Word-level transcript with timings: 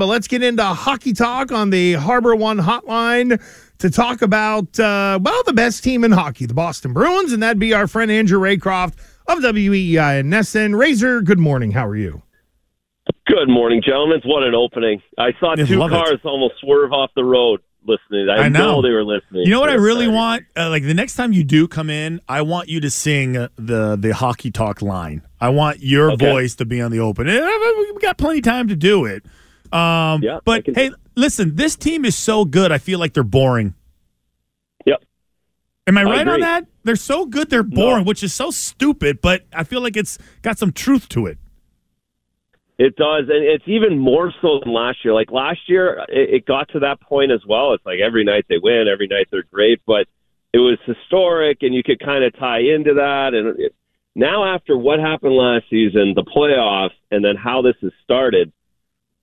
but 0.00 0.06
let's 0.06 0.26
get 0.26 0.42
into 0.42 0.64
hockey 0.64 1.12
talk 1.12 1.52
on 1.52 1.70
the 1.70 1.92
Harbor 1.92 2.34
One 2.34 2.58
hotline 2.58 3.40
to 3.78 3.90
talk 3.90 4.22
about, 4.22 4.80
uh, 4.80 5.18
well, 5.22 5.42
the 5.44 5.52
best 5.52 5.84
team 5.84 6.02
in 6.04 6.10
hockey, 6.12 6.46
the 6.46 6.54
Boston 6.54 6.92
Bruins, 6.92 7.32
and 7.32 7.42
that'd 7.42 7.58
be 7.60 7.72
our 7.74 7.86
friend 7.86 8.10
Andrew 8.10 8.40
Raycroft 8.40 8.94
of 9.28 9.38
WEEI 9.38 10.20
and 10.20 10.32
NESN. 10.32 10.76
Razor, 10.76 11.20
good 11.20 11.38
morning. 11.38 11.70
How 11.72 11.86
are 11.86 11.96
you? 11.96 12.22
Good 13.26 13.48
morning, 13.48 13.82
gentlemen. 13.84 14.20
What 14.24 14.42
an 14.42 14.54
opening. 14.54 15.02
I 15.18 15.32
saw 15.38 15.52
I 15.52 15.56
two 15.56 15.76
love 15.76 15.90
it. 15.92 15.94
cars 15.94 16.18
almost 16.24 16.54
swerve 16.60 16.92
off 16.92 17.10
the 17.14 17.24
road 17.24 17.60
listening. 17.86 18.28
I, 18.28 18.44
I 18.44 18.48
know. 18.48 18.82
they 18.82 18.90
were 18.90 19.04
listening. 19.04 19.42
You 19.44 19.50
know 19.50 19.60
what 19.60 19.70
I 19.70 19.74
really 19.74 20.04
second. 20.06 20.14
want? 20.14 20.44
Uh, 20.56 20.68
like 20.70 20.82
the 20.82 20.94
next 20.94 21.14
time 21.14 21.32
you 21.32 21.44
do 21.44 21.66
come 21.68 21.90
in, 21.90 22.20
I 22.28 22.42
want 22.42 22.68
you 22.68 22.80
to 22.80 22.90
sing 22.90 23.32
the 23.34 23.96
the 23.98 24.14
hockey 24.14 24.50
talk 24.50 24.82
line. 24.82 25.22
I 25.40 25.48
want 25.50 25.80
your 25.80 26.12
Okay. 26.12 26.30
voice 26.30 26.54
to 26.56 26.64
be 26.64 26.80
on 26.80 26.90
the 26.90 27.00
open. 27.00 27.28
And, 27.28 27.38
uh, 27.38 27.50
We 27.94 28.00
got 28.00 28.18
plenty 28.18 28.38
of 28.40 28.44
time 28.44 28.68
to 28.68 28.76
do 28.76 29.04
it. 29.06 29.24
Um, 29.72 30.22
Yeah, 30.22 30.40
but 30.44 30.64
can- 30.64 30.74
hey, 30.74 30.90
listen, 31.16 31.56
this 31.56 31.76
team 31.76 32.04
is 32.04 32.16
so 32.16 32.44
good. 32.44 32.72
I 32.72 32.78
feel 32.78 32.98
like 32.98 33.14
they're 33.14 33.22
boring. 33.22 33.74
Yep. 34.86 35.02
Am 35.86 35.98
I 35.98 36.02
I 36.02 36.04
right 36.04 36.28
on 36.28 36.40
that? 36.40 36.66
They're 36.84 36.96
so 36.96 37.26
good, 37.26 37.50
they're 37.50 37.62
boring, 37.62 38.04
which 38.04 38.22
is 38.22 38.32
so 38.32 38.50
stupid. 38.50 39.20
But 39.20 39.46
I 39.52 39.64
feel 39.64 39.82
like 39.82 39.96
it's 39.96 40.18
got 40.42 40.58
some 40.58 40.72
truth 40.72 41.08
to 41.10 41.26
it. 41.26 41.38
It 42.78 42.96
does, 42.96 43.24
and 43.28 43.44
it's 43.44 43.64
even 43.66 43.98
more 43.98 44.32
so 44.40 44.60
than 44.64 44.72
last 44.72 45.04
year. 45.04 45.12
Like 45.12 45.30
last 45.30 45.60
year, 45.68 46.02
it, 46.08 46.34
it 46.36 46.46
got 46.46 46.70
to 46.70 46.78
that 46.80 46.98
point 47.02 47.30
as 47.30 47.40
well. 47.46 47.74
It's 47.74 47.84
like 47.84 47.98
every 48.00 48.24
night 48.24 48.46
they 48.48 48.56
win, 48.56 48.86
every 48.90 49.06
night 49.06 49.26
they're 49.30 49.44
great, 49.52 49.82
but 49.86 50.06
it 50.54 50.58
was 50.58 50.78
historic, 50.86 51.58
and 51.60 51.74
you 51.74 51.82
could 51.82 52.00
kind 52.00 52.24
of 52.24 52.34
tie 52.38 52.60
into 52.60 52.94
that. 52.94 53.34
And 53.34 53.60
it, 53.60 53.74
now, 54.16 54.54
after 54.54 54.78
what 54.78 54.98
happened 54.98 55.34
last 55.34 55.66
season, 55.68 56.14
the 56.16 56.24
playoffs, 56.24 56.96
and 57.10 57.22
then 57.22 57.36
how 57.36 57.60
this 57.60 57.76
has 57.82 57.92
started, 58.02 58.50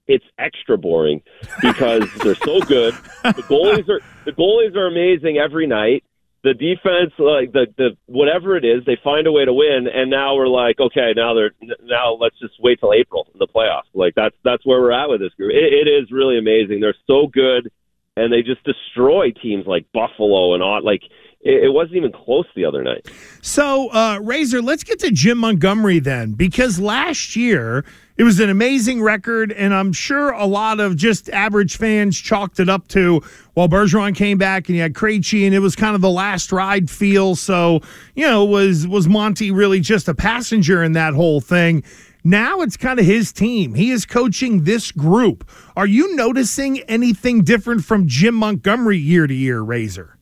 it's 0.07 0.25
extra 0.38 0.77
boring 0.77 1.21
because 1.61 2.07
they're 2.23 2.35
so 2.35 2.61
good. 2.61 2.93
The 3.23 3.43
goalies 3.43 3.89
are 3.89 4.02
the 4.25 4.31
goalies 4.31 4.76
are 4.76 4.87
amazing 4.87 5.37
every 5.37 5.68
night. 5.68 6.04
The 6.43 6.54
defense, 6.54 7.12
like 7.18 7.51
the 7.51 7.68
the 7.77 7.98
whatever 8.05 8.55
it 8.55 8.63
is, 8.63 8.85
they 8.85 8.98
find 9.04 9.27
a 9.27 9.32
way 9.32 9.43
to 9.43 9.54
win. 9.54 9.87
And 9.93 10.09
now 10.09 10.35
we're 10.35 10.48
like, 10.48 10.79
okay, 10.79 11.12
now 11.15 11.34
they're 11.34 11.51
now 11.84 12.13
let's 12.13 12.40
just 12.40 12.54
wait 12.59 12.79
till 12.79 12.93
April 12.93 13.27
in 13.34 13.40
the 13.40 13.48
playoffs. 13.48 13.90
Like 13.93 14.15
that's 14.15 14.35
that's 14.43 14.65
where 14.65 14.79
we're 14.79 14.93
at 14.93 15.09
with 15.09 15.20
this 15.20 15.34
group. 15.34 15.51
It, 15.51 15.73
it 15.73 15.90
is 15.90 16.12
really 16.12 16.37
amazing. 16.37 16.79
They're 16.79 16.95
so 17.05 17.27
good, 17.27 17.70
and 18.15 18.32
they 18.32 18.43
just 18.43 18.63
destroy 18.63 19.32
teams 19.32 19.65
like 19.67 19.85
Buffalo 19.91 20.54
and 20.54 20.63
all. 20.63 20.82
Like 20.84 21.01
it, 21.41 21.73
wasn't 21.73 21.98
even 21.98 22.12
close 22.12 22.45
the 22.55 22.65
other 22.65 22.84
night. 22.84 23.07
So, 23.41 23.89
uh, 23.89 24.20
Razor, 24.21 24.62
let's 24.62 24.84
get 24.84 24.99
to 24.99 25.12
Jim 25.12 25.37
Montgomery 25.37 25.99
then, 25.99 26.34
because 26.34 26.79
last 26.79 27.35
year 27.35 27.85
it 28.18 28.23
was 28.23 28.40
an 28.40 28.49
amazing 28.49 29.01
record, 29.01 29.51
and 29.51 29.73
I'm 29.73 29.93
sure 29.93 30.32
a 30.32 30.46
lot 30.46 30.79
of 30.79 30.96
just 30.96 31.29
average 31.29 31.77
fans 31.77 32.18
chalked 32.20 32.60
it 32.60 32.68
up 32.68 32.87
to, 32.90 33.21
well, 33.54 33.70
Bergeron 33.70 34.15
came 34.15 34.40
back 34.40 34.68
and 34.68 34.76
you 34.76 34.82
had 34.82 34.93
Krejci, 34.93 35.46
and 35.46 35.54
it 35.54 35.60
was 35.60 35.76
kind 35.76 35.93
of 35.93 36.01
the 36.01 36.10
last 36.10 36.51
ride 36.51 36.90
feel. 36.90 37.35
So, 37.35 37.82
you 38.15 38.26
know, 38.26 38.43
was 38.43 38.88
was 38.88 39.07
Monty 39.07 39.51
really 39.51 39.79
just 39.79 40.07
a 40.07 40.15
passenger 40.15 40.84
in 40.84 40.93
that 40.93 41.13
whole 41.13 41.41
thing? 41.41 41.84
Now 42.23 42.62
it's 42.62 42.76
kind 42.76 42.99
of 42.99 43.05
his 43.05 43.32
team. 43.32 43.76
He 43.76 43.91
is 43.91 44.05
coaching 44.05 44.63
this 44.63 44.91
group. 44.91 45.49
Are 45.76 45.88
you 45.88 46.15
noticing 46.15 46.79
anything 46.82 47.43
different 47.43 47.85
from 47.85 48.07
Jim 48.07 48.35
Montgomery 48.35 48.98
year 48.98 49.27
to 49.27 49.34
year, 49.34 49.62
Razor? 49.62 50.16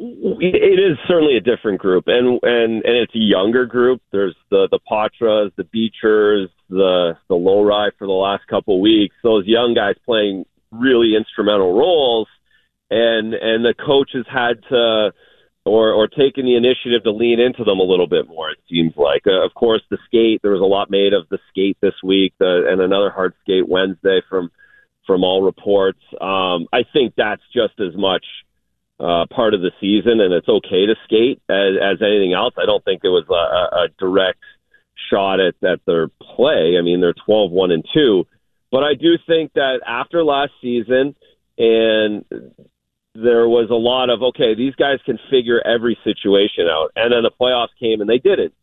It 0.00 0.78
is 0.78 0.96
certainly 1.08 1.36
a 1.36 1.40
different 1.40 1.80
group, 1.80 2.04
and 2.06 2.38
and 2.42 2.84
and 2.84 2.96
it's 2.96 3.14
a 3.16 3.18
younger 3.18 3.66
group. 3.66 4.00
There's 4.12 4.36
the 4.48 4.68
the 4.70 4.78
Poitras, 4.88 5.50
the 5.56 5.64
Beechers, 5.64 6.48
the 6.70 7.16
the 7.28 7.34
Lohrei 7.34 7.90
for 7.98 8.06
the 8.06 8.12
last 8.12 8.46
couple 8.46 8.76
of 8.76 8.80
weeks. 8.80 9.16
Those 9.24 9.44
young 9.46 9.74
guys 9.74 9.96
playing 10.06 10.44
really 10.70 11.16
instrumental 11.16 11.76
roles, 11.76 12.28
and 12.90 13.34
and 13.34 13.64
the 13.64 13.74
coach 13.74 14.10
has 14.14 14.24
had 14.32 14.62
to 14.68 15.12
or 15.64 15.92
or 15.92 16.06
taken 16.06 16.44
the 16.44 16.56
initiative 16.56 17.02
to 17.02 17.10
lean 17.10 17.40
into 17.40 17.64
them 17.64 17.80
a 17.80 17.84
little 17.84 18.06
bit 18.06 18.28
more. 18.28 18.50
It 18.50 18.58
seems 18.70 18.92
like, 18.96 19.22
uh, 19.26 19.44
of 19.44 19.52
course, 19.54 19.82
the 19.90 19.98
skate. 20.06 20.42
There 20.42 20.52
was 20.52 20.60
a 20.60 20.64
lot 20.64 20.90
made 20.90 21.12
of 21.12 21.28
the 21.28 21.38
skate 21.50 21.76
this 21.80 21.94
week, 22.04 22.34
uh, 22.40 22.70
and 22.70 22.80
another 22.80 23.10
hard 23.10 23.34
skate 23.42 23.68
Wednesday 23.68 24.20
from 24.28 24.50
from 25.06 25.24
all 25.24 25.42
reports. 25.42 26.00
Um, 26.20 26.66
I 26.72 26.84
think 26.92 27.14
that's 27.16 27.42
just 27.52 27.80
as 27.80 27.96
much 27.96 28.24
uh, 29.00 29.26
part 29.30 29.54
of 29.54 29.60
the 29.60 29.70
season, 29.80 30.20
and 30.20 30.32
it's 30.32 30.48
okay 30.48 30.86
to 30.86 30.94
skate 31.04 31.40
as, 31.48 31.74
as 31.80 32.02
anything 32.02 32.32
else. 32.32 32.54
I 32.58 32.66
don't 32.66 32.84
think 32.84 33.02
it 33.04 33.08
was 33.08 33.24
a, 33.30 33.84
a, 33.84 33.88
direct 33.98 34.40
shot 35.10 35.38
at, 35.40 35.54
at 35.62 35.80
their 35.86 36.08
play. 36.08 36.74
I 36.78 36.82
mean, 36.82 37.00
they're 37.00 37.14
12 37.24 37.50
1 37.52 37.70
and 37.70 37.84
2. 37.94 38.26
But 38.70 38.84
I 38.84 38.94
do 38.94 39.16
think 39.26 39.52
that 39.54 39.80
after 39.86 40.24
last 40.24 40.52
season, 40.60 41.14
and 41.56 42.24
there 43.14 43.48
was 43.48 43.70
a 43.70 43.74
lot 43.74 44.10
of, 44.10 44.22
okay, 44.22 44.54
these 44.54 44.74
guys 44.74 44.98
can 45.06 45.18
figure 45.30 45.60
every 45.64 45.98
situation 46.04 46.66
out. 46.70 46.92
And 46.94 47.12
then 47.12 47.22
the 47.22 47.30
playoffs 47.30 47.74
came 47.80 48.00
and 48.00 48.08
they 48.08 48.18
didn't. 48.18 48.54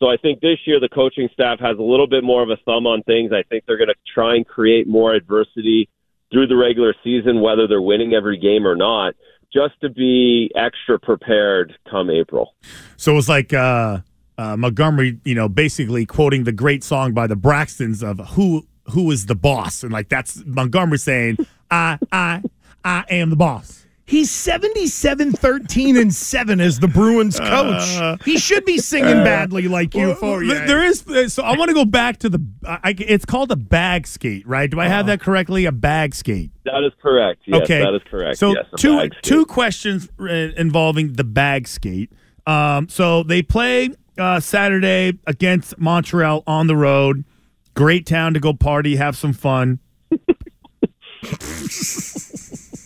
So 0.00 0.08
I 0.08 0.16
think 0.16 0.40
this 0.40 0.58
year 0.66 0.80
the 0.80 0.88
coaching 0.88 1.28
staff 1.32 1.60
has 1.60 1.78
a 1.78 1.82
little 1.82 2.08
bit 2.08 2.24
more 2.24 2.42
of 2.42 2.50
a 2.50 2.56
thumb 2.64 2.86
on 2.86 3.02
things. 3.04 3.30
I 3.32 3.44
think 3.48 3.64
they're 3.66 3.78
going 3.78 3.88
to 3.88 4.12
try 4.12 4.34
and 4.34 4.46
create 4.46 4.88
more 4.88 5.14
adversity 5.14 5.88
through 6.32 6.48
the 6.48 6.56
regular 6.56 6.94
season, 7.04 7.40
whether 7.40 7.68
they're 7.68 7.80
winning 7.80 8.14
every 8.14 8.38
game 8.38 8.66
or 8.66 8.74
not, 8.74 9.14
just 9.52 9.80
to 9.80 9.88
be 9.88 10.50
extra 10.54 10.98
prepared 10.98 11.76
come 11.90 12.10
April. 12.10 12.54
So 12.96 13.12
it 13.12 13.16
was 13.16 13.28
like 13.28 13.52
uh, 13.52 13.98
uh, 14.38 14.56
Montgomery, 14.56 15.18
you 15.24 15.34
know, 15.34 15.48
basically 15.48 16.06
quoting 16.06 16.44
the 16.44 16.52
great 16.52 16.82
song 16.82 17.12
by 17.12 17.26
the 17.26 17.36
Braxtons 17.36 18.02
of 18.02 18.18
"Who 18.30 18.66
Who 18.90 19.10
is 19.10 19.26
the 19.26 19.34
boss?" 19.34 19.82
and 19.82 19.92
like 19.92 20.08
that's 20.08 20.42
Montgomery 20.46 20.98
saying, 20.98 21.38
"I 21.70 21.98
I 22.10 22.42
I 22.84 23.04
am 23.10 23.30
the 23.30 23.36
boss." 23.36 23.81
He's 24.12 24.30
77 24.30 25.32
13 25.32 25.96
and 25.96 26.12
7 26.12 26.60
as 26.60 26.80
the 26.80 26.86
Bruins 26.86 27.40
coach. 27.40 28.22
he 28.26 28.36
should 28.36 28.66
be 28.66 28.76
singing 28.76 29.24
badly 29.24 29.68
like 29.68 29.94
you. 29.94 30.14
Well, 30.20 30.40
th- 30.40 30.66
there 30.66 30.84
is 30.84 31.02
so 31.32 31.42
I 31.42 31.56
want 31.56 31.70
to 31.70 31.74
go 31.74 31.86
back 31.86 32.18
to 32.18 32.28
the. 32.28 32.44
I, 32.62 32.78
I- 32.84 32.94
it's 32.98 33.24
called 33.24 33.50
a 33.52 33.56
bag 33.56 34.06
skate, 34.06 34.46
right? 34.46 34.70
Do 34.70 34.78
I 34.80 34.88
have 34.88 35.06
that 35.06 35.22
correctly? 35.22 35.64
A 35.64 35.72
bag 35.72 36.14
skate. 36.14 36.50
That 36.66 36.84
is 36.84 36.92
correct. 37.00 37.40
Yes, 37.46 37.62
okay, 37.62 37.78
that 37.78 37.94
is 37.94 38.02
correct. 38.10 38.36
So 38.38 38.52
yes, 38.52 38.66
two 38.76 39.08
two 39.22 39.46
questions 39.46 40.10
uh, 40.20 40.24
involving 40.26 41.14
the 41.14 41.24
bag 41.24 41.66
skate. 41.66 42.12
Um, 42.46 42.90
so 42.90 43.22
they 43.22 43.40
play 43.40 43.92
uh, 44.18 44.40
Saturday 44.40 45.18
against 45.26 45.78
Montreal 45.78 46.42
on 46.46 46.66
the 46.66 46.76
road. 46.76 47.24
Great 47.72 48.04
town 48.04 48.34
to 48.34 48.40
go 48.40 48.52
party, 48.52 48.96
have 48.96 49.16
some 49.16 49.32
fun. 49.32 49.78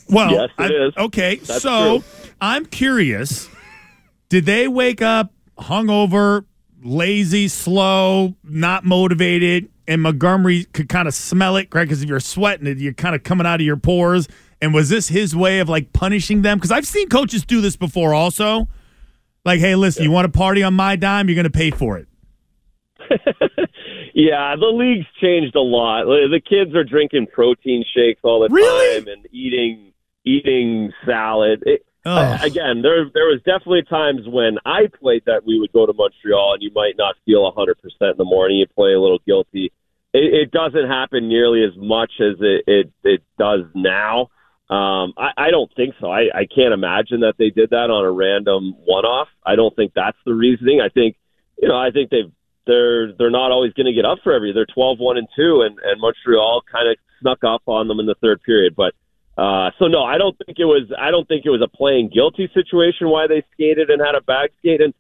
well, 0.09 0.31
Yes, 0.33 0.51
it 0.59 0.63
I- 0.73 0.87
is. 0.87 0.93
okay. 1.07 1.37
That's 1.37 1.63
so 1.63 1.99
true. 2.01 2.05
I'm 2.41 2.67
curious. 2.67 3.49
Did 4.29 4.45
they 4.47 4.69
wake 4.69 5.03
up 5.03 5.33
hungover, 5.59 6.45
lazy, 6.83 7.49
slow, 7.49 8.35
not 8.45 8.85
motivated, 8.85 9.69
and 9.89 10.03
Montgomery 10.03 10.65
could 10.73 10.89
kind 10.89 11.07
of 11.09 11.15
smell 11.15 11.57
it, 11.57 11.69
right? 11.73 11.85
Because 11.85 12.03
if 12.03 12.09
you're 12.09 12.21
sweating 12.21 12.67
it, 12.67 12.79
you're 12.79 12.93
kind 12.93 13.15
of 13.15 13.23
coming 13.23 13.47
out 13.47 13.61
of 13.61 13.65
your 13.67 13.77
pores. 13.77 14.29
And 14.61 14.75
was 14.75 14.89
this 14.89 15.09
his 15.09 15.37
way 15.37 15.61
of 15.61 15.69
like 15.69 15.93
punishing 15.93 16.43
them? 16.43 16.59
Because 16.59 16.73
I've 16.73 16.87
seen 16.87 17.09
coaches 17.09 17.45
do 17.45 17.61
this 17.61 17.77
before 17.77 18.15
also. 18.15 18.67
Like, 19.45 19.61
hey, 19.61 19.77
listen, 19.77 20.03
you 20.03 20.11
want 20.11 20.25
to 20.33 20.37
party 20.37 20.63
on 20.65 20.75
my 20.75 20.97
dime? 20.97 21.29
You're 21.29 21.37
going 21.37 21.45
to 21.45 21.51
pay 21.51 21.71
for 21.71 21.99
it. 21.99 22.09
Yeah, 24.19 24.57
the 24.59 24.69
league's 24.69 25.05
changed 25.21 25.55
a 25.57 25.61
lot. 25.61 26.05
The 26.07 26.41
kids 26.41 26.75
are 26.75 26.85
drinking 26.85 27.27
protein 27.35 27.85
shakes 27.95 28.21
all 28.25 28.41
the 28.41 28.49
Really? 28.49 29.01
time 29.05 29.09
and 29.09 29.27
eating 29.31 29.86
eating 30.27 30.93
salad. 31.07 31.63
It, 31.65 31.87
Ugh. 32.05 32.41
again, 32.45 32.83
there 32.83 33.07
there 33.13 33.27
was 33.27 33.41
definitely 33.45 33.83
times 33.83 34.23
when 34.27 34.59
I 34.65 34.89
played 35.01 35.23
that 35.27 35.45
we 35.47 35.59
would 35.59 35.73
go 35.73 35.87
to 35.87 35.93
Montreal 35.93 36.55
and 36.55 36.63
you 36.63 36.71
might 36.75 36.97
not 36.97 37.17
feel 37.25 37.47
a 37.47 37.53
hundred 37.53 37.81
percent 37.81 38.13
in 38.13 38.17
the 38.19 38.25
morning. 38.25 38.59
You 38.59 38.67
play 38.67 38.93
a 38.93 39.01
little 39.01 39.21
guilty. 39.27 39.73
It, 40.13 40.35
it 40.35 40.51
doesn't 40.51 40.89
happen 40.89 41.29
nearly 41.29 41.65
as 41.65 41.77
much 41.77 42.13
as 42.21 42.37
it 42.41 42.65
it, 42.67 42.93
it 43.03 43.23
does 43.39 43.63
now. 43.75 44.29
Um, 44.69 45.15
I, 45.17 45.31
I 45.37 45.51
don't 45.51 45.71
think 45.77 45.95
so. 46.01 46.11
I, 46.11 46.23
I 46.35 46.47
can't 46.53 46.75
imagine 46.75 47.21
that 47.21 47.35
they 47.39 47.51
did 47.51 47.71
that 47.71 47.89
on 47.89 48.05
a 48.05 48.11
random 48.11 48.75
one-off. 48.85 49.29
I 49.45 49.55
don't 49.55 49.75
think 49.77 49.93
that's 49.95 50.19
the 50.27 50.35
reasoning. 50.35 50.81
I 50.81 50.89
think, 50.89 51.15
you 51.57 51.69
know, 51.69 51.79
I 51.79 51.93
think 51.93 52.11
they've 52.11 52.33
they're 52.67 53.13
they're 53.13 53.31
not 53.31 53.53
always 53.53 53.73
going 53.75 53.87
to 53.87 53.93
get 53.93 54.05
up 54.05 54.19
for 54.25 54.33
every. 54.33 54.53
They're 54.53 54.67
12-1 54.67 55.19
and 55.19 55.29
two, 55.37 55.63
and 55.63 55.79
and 55.79 56.01
Montreal 56.01 56.63
kind 56.71 56.91
of 56.91 56.97
snuck 57.21 57.45
up 57.45 57.63
on 57.67 57.87
them 57.87 58.01
in 58.01 58.07
the 58.07 58.17
third 58.21 58.43
period. 58.43 58.75
But 58.77 58.95
uh, 59.37 59.71
so 59.79 59.87
no, 59.87 60.03
I 60.03 60.19
don't 60.19 60.37
think 60.45 60.59
it 60.59 60.65
was. 60.65 60.91
I 60.99 61.11
don't 61.11 61.29
think 61.29 61.45
it 61.45 61.51
was 61.51 61.63
a 61.63 61.69
playing 61.69 62.11
guilty 62.13 62.51
situation 62.55 63.09
why 63.09 63.27
they 63.27 63.45
skated 63.53 63.91
and 63.91 64.01
had 64.01 64.15
a 64.15 64.23
bag 64.23 64.51
skate. 64.59 64.81
And 64.81 64.95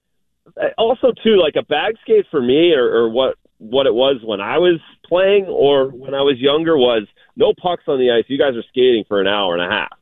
uh, 0.61 0.69
also 0.77 1.12
too, 1.25 1.41
like 1.41 1.56
a 1.56 1.62
bag 1.62 1.97
skate 2.03 2.27
for 2.31 2.43
me, 2.43 2.73
or, 2.73 2.85
or 2.85 3.09
what 3.09 3.37
what 3.59 3.87
it 3.87 3.94
was 3.94 4.21
when 4.23 4.41
I 4.41 4.59
was 4.59 4.81
playing 5.06 5.47
or 5.47 5.88
when 5.88 6.15
I 6.15 6.21
was 6.21 6.38
younger 6.38 6.77
was 6.77 7.06
no 7.37 7.55
pucks 7.61 7.85
on 7.88 7.99
the 7.99 8.11
ice. 8.11 8.25
You 8.29 8.38
guys 8.38 8.55
are 8.55 8.65
skating 8.69 9.05
for 9.09 9.21
an 9.21 9.27
hour 9.27 9.55
and 9.55 9.62
a 9.62 9.75
half. 9.75 9.99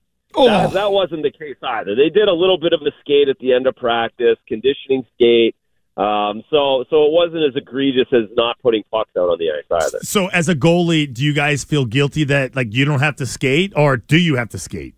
That, 0.46 0.72
that 0.72 0.90
wasn't 0.90 1.22
the 1.22 1.30
case 1.30 1.56
either. 1.62 1.94
They 1.94 2.10
did 2.10 2.26
a 2.26 2.32
little 2.32 2.58
bit 2.58 2.72
of 2.72 2.80
a 2.82 2.90
skate 3.00 3.28
at 3.28 3.38
the 3.38 3.52
end 3.52 3.68
of 3.68 3.76
practice, 3.76 4.36
conditioning 4.48 5.06
skate, 5.14 5.54
Um, 5.96 6.42
so 6.50 6.84
so 6.90 7.04
it 7.04 7.12
wasn't 7.12 7.44
as 7.44 7.54
egregious 7.54 8.08
as 8.12 8.24
not 8.36 8.58
putting 8.60 8.82
pucks 8.90 9.12
out 9.16 9.28
on 9.28 9.38
the 9.38 9.50
ice 9.50 9.86
either. 9.86 10.00
So, 10.02 10.26
as 10.28 10.48
a 10.48 10.54
goalie, 10.54 11.12
do 11.12 11.22
you 11.22 11.32
guys 11.32 11.62
feel 11.62 11.84
guilty 11.84 12.24
that 12.24 12.56
like 12.56 12.74
you 12.74 12.84
don't 12.84 12.98
have 12.98 13.14
to 13.16 13.26
skate, 13.26 13.72
or 13.76 13.96
do 13.96 14.18
you 14.18 14.34
have 14.34 14.48
to 14.50 14.58
skate? 14.58 14.96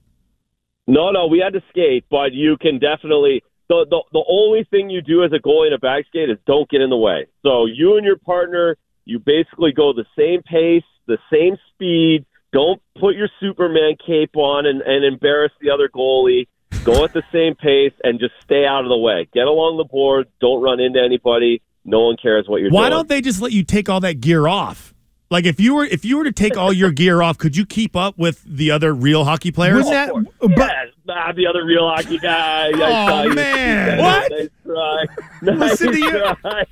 No, 0.87 1.10
no, 1.10 1.26
we 1.26 1.40
had 1.40 1.52
to 1.52 1.62
skate, 1.69 2.04
but 2.10 2.32
you 2.32 2.56
can 2.60 2.78
definitely. 2.78 3.43
The, 3.69 3.84
the 3.90 4.02
the 4.12 4.25
only 4.28 4.64
thing 4.70 4.88
you 4.88 5.02
do 5.02 5.22
as 5.25 5.32
a 5.32 5.43
goalie 5.43 5.66
in 5.66 5.72
a 5.75 5.78
bag 5.78 6.04
skate 6.08 6.31
is 6.31 6.38
don't 6.46 6.70
get 6.70 6.81
in 6.81 6.88
the 6.88 6.96
way. 6.96 7.26
So 7.43 7.66
you 7.66 7.96
and 7.96 8.06
your 8.06 8.16
partner, 8.16 8.76
you 9.04 9.19
basically 9.19 9.72
go 9.72 9.93
the 9.93 10.06
same 10.16 10.43
pace, 10.43 10.84
the 11.06 11.19
same 11.31 11.58
speed. 11.75 12.25
Don't 12.52 12.81
put 12.98 13.16
your 13.16 13.28
Superman 13.38 13.96
cape 14.06 14.37
on 14.37 14.64
and, 14.64 14.81
and 14.81 15.04
embarrass 15.04 15.52
the 15.60 15.70
other 15.70 15.90
goalie. 15.94 16.46
Go 16.87 17.05
at 17.05 17.12
the 17.12 17.25
same 17.33 17.56
pace 17.56 17.93
and 18.05 18.21
just 18.21 18.33
stay 18.44 18.65
out 18.65 18.85
of 18.85 18.88
the 18.88 18.97
way. 18.97 19.29
Get 19.35 19.49
along 19.49 19.77
the 19.77 19.85
board. 19.85 20.29
Don't 20.41 20.62
run 20.62 20.79
into 20.79 21.03
anybody. 21.03 21.61
No 21.85 22.06
one 22.06 22.17
cares 22.17 22.47
what 22.47 22.61
you're 22.61 22.71
Why 22.71 22.83
doing. 22.83 22.83
Why 22.85 22.91
don't 22.91 23.09
they 23.09 23.21
just 23.21 23.43
let 23.43 23.50
you 23.50 23.65
take 23.65 23.88
all 23.88 23.99
that 24.00 24.21
gear 24.21 24.47
off? 24.47 24.94
Like 25.28 25.44
if 25.44 25.58
you 25.58 25.75
were 25.75 25.84
if 25.84 26.05
you 26.05 26.19
were 26.19 26.25
to 26.25 26.31
take 26.32 26.56
all 26.56 26.73
your 26.73 26.93
gear 26.93 27.20
off, 27.20 27.37
could 27.37 27.56
you 27.56 27.67
keep 27.67 27.96
up 27.96 28.17
with 28.17 28.43
the 28.44 28.70
other 28.70 28.94
real 28.94 29.25
hockey 29.25 29.50
players? 29.50 29.84
Wouldn't 29.84 29.90
that, 29.93 30.12
But, 30.40 30.49
but 30.50 30.58
yes, 30.58 31.34
the 31.34 31.46
other 31.49 31.64
real 31.64 31.88
hockey 31.88 32.19
guy. 32.19 32.70
Oh, 32.75 33.34
man. 33.34 33.99
What? 34.06 34.31
Nice 34.31 34.49
try. 34.64 35.05
Nice 35.43 35.58
Listen 35.58 35.93
to 35.93 35.99
you. 35.99 36.11
try. 36.11 36.64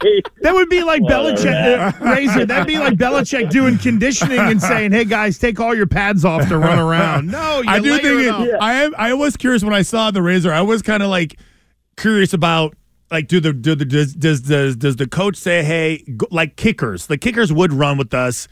that 0.43 0.55
would 0.55 0.69
be 0.69 0.83
like 0.83 1.03
Whatever, 1.03 1.33
Belichick, 1.33 2.01
uh, 2.01 2.05
Razor. 2.05 2.47
That'd 2.47 2.67
be 2.67 2.79
like 2.79 2.95
Belichick 2.95 3.51
doing 3.51 3.79
conditioning 3.79 4.39
and 4.39 4.61
saying, 4.61 4.93
"Hey 4.93 5.05
guys, 5.05 5.39
take 5.39 5.59
all 5.61 5.75
your 5.75 5.87
pads 5.87 6.25
off 6.25 6.49
to 6.49 6.59
run 6.59 6.79
around." 6.79 7.29
No, 7.29 7.61
you 7.61 7.69
I 7.71 7.79
do 7.81 7.91
think 7.91 8.05
it 8.05 8.13
it. 8.13 8.49
Yeah. 8.49 8.57
I 8.61 8.75
am. 8.85 8.95
I 8.99 9.15
was 9.15 9.37
curious 9.37 9.63
when 9.65 9.75
I 9.75 9.83
saw 9.83 10.11
the 10.11 10.23
razor. 10.23 10.53
I 10.53 10.63
was 10.63 10.83
kind 10.83 11.03
of 11.03 11.09
like 11.09 11.39
curious 11.97 12.33
about 12.33 12.77
like 13.11 13.29
do 13.29 13.41
the 13.41 13.53
do 13.53 13.75
the 13.75 13.85
does 13.85 14.15
does 14.15 14.41
does, 14.43 14.77
does 14.77 14.97
the 14.97 15.07
coach 15.07 15.37
say 15.37 15.63
hey 15.63 15.99
go, 16.17 16.27
like 16.31 16.57
kickers 16.57 17.07
the 17.07 17.19
kickers 17.19 17.53
would 17.53 17.73
run 17.73 17.99
with 17.99 18.15
us, 18.15 18.49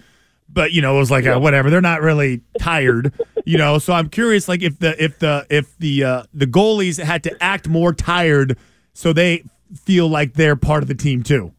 but 0.48 0.72
you 0.72 0.82
know 0.82 0.96
it 0.96 0.98
was 0.98 1.10
like 1.10 1.26
uh, 1.26 1.38
whatever 1.38 1.70
they're 1.70 1.80
not 1.80 2.00
really 2.02 2.42
tired, 2.58 3.12
you 3.44 3.58
know. 3.58 3.78
So 3.78 3.92
I'm 3.92 4.08
curious 4.08 4.48
like 4.48 4.62
if 4.62 4.78
the 4.78 5.02
if 5.02 5.18
the 5.18 5.46
if 5.50 5.76
the 5.78 6.04
uh, 6.04 6.22
the 6.34 6.46
goalies 6.46 7.02
had 7.02 7.22
to 7.24 7.42
act 7.42 7.68
more 7.68 7.92
tired 7.92 8.58
so 8.94 9.12
they 9.12 9.42
feel 9.74 10.08
like 10.08 10.34
they're 10.34 10.56
part 10.56 10.82
of 10.82 10.88
the 10.88 10.94
team 10.94 11.22
too. 11.22 11.52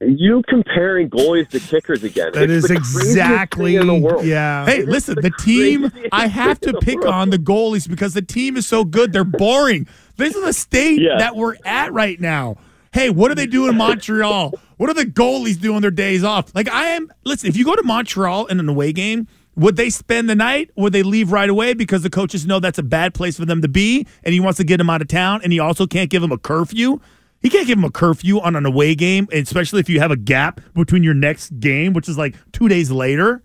You 0.00 0.44
comparing 0.48 1.10
goalies 1.10 1.48
to 1.48 1.58
kickers 1.58 2.04
again? 2.04 2.30
That 2.32 2.48
It's 2.48 2.66
is 2.66 2.70
exactly 2.70 3.74
in 3.74 3.88
the 3.88 3.96
world. 3.96 4.24
yeah. 4.24 4.64
Hey, 4.64 4.84
listen, 4.84 5.16
the 5.16 5.22
the 5.22 5.30
team, 5.32 5.90
I 6.12 6.28
have 6.28 6.60
to 6.60 6.72
pick 6.74 7.00
world. 7.00 7.12
on 7.12 7.30
the 7.30 7.36
goalies 7.38 7.88
because 7.88 8.14
the 8.14 8.22
team 8.22 8.56
is 8.56 8.64
so 8.64 8.84
good. 8.84 9.12
They're 9.12 9.24
boring. 9.24 9.88
This 10.18 10.34
is 10.36 10.44
the 10.44 10.52
state 10.52 11.00
Yeah. 11.00 11.16
that 11.18 11.34
we're 11.36 11.56
at 11.64 11.92
right 11.94 12.20
now. 12.20 12.56
Hey, 12.92 13.08
what 13.10 13.28
do 13.28 13.34
they 13.34 13.46
do 13.46 13.68
in 13.68 13.76
Montreal? 13.76 14.52
What 14.76 14.86
do 14.88 14.92
the 14.94 15.04
goalies 15.10 15.60
do 15.60 15.74
on 15.74 15.82
their 15.82 15.90
days 15.90 16.22
off? 16.24 16.54
Like, 16.54 16.68
I 16.70 16.86
am, 16.88 17.10
listen, 17.24 17.48
if 17.48 17.56
you 17.56 17.64
go 17.64 17.74
to 17.76 17.82
Montreal 17.82 18.46
in 18.46 18.60
an 18.60 18.68
away 18.68 18.92
game, 18.92 19.26
would 19.56 19.76
they 19.76 19.90
spend 19.90 20.28
the 20.30 20.34
night? 20.34 20.70
Would 20.76 20.92
they 20.92 21.02
leave 21.02 21.32
right 21.32 21.48
away 21.50 21.74
because 21.74 22.02
the 22.02 22.10
coaches 22.10 22.46
know 22.46 22.60
that's 22.60 22.78
a 22.78 22.82
bad 22.82 23.12
place 23.14 23.36
for 23.36 23.44
them 23.44 23.60
to 23.62 23.68
be 23.68 24.06
and 24.24 24.32
he 24.32 24.40
wants 24.40 24.56
to 24.58 24.64
get 24.64 24.76
them 24.78 24.88
out 24.90 25.02
of 25.02 25.08
town 25.08 25.40
and 25.42 25.52
he 25.52 25.58
also 25.58 25.86
can't 25.86 26.10
give 26.10 26.22
them 26.22 26.32
a 26.32 26.38
curfew? 26.38 27.00
He 27.40 27.50
can't 27.50 27.66
give 27.66 27.76
them 27.76 27.84
a 27.84 27.90
curfew 27.90 28.40
on 28.40 28.56
an 28.56 28.66
away 28.66 28.94
game, 28.94 29.28
especially 29.32 29.80
if 29.80 29.88
you 29.88 30.00
have 30.00 30.10
a 30.10 30.16
gap 30.16 30.60
between 30.74 31.02
your 31.04 31.14
next 31.14 31.60
game, 31.60 31.92
which 31.92 32.08
is 32.08 32.16
like 32.18 32.34
two 32.52 32.68
days 32.68 32.90
later. 32.90 33.42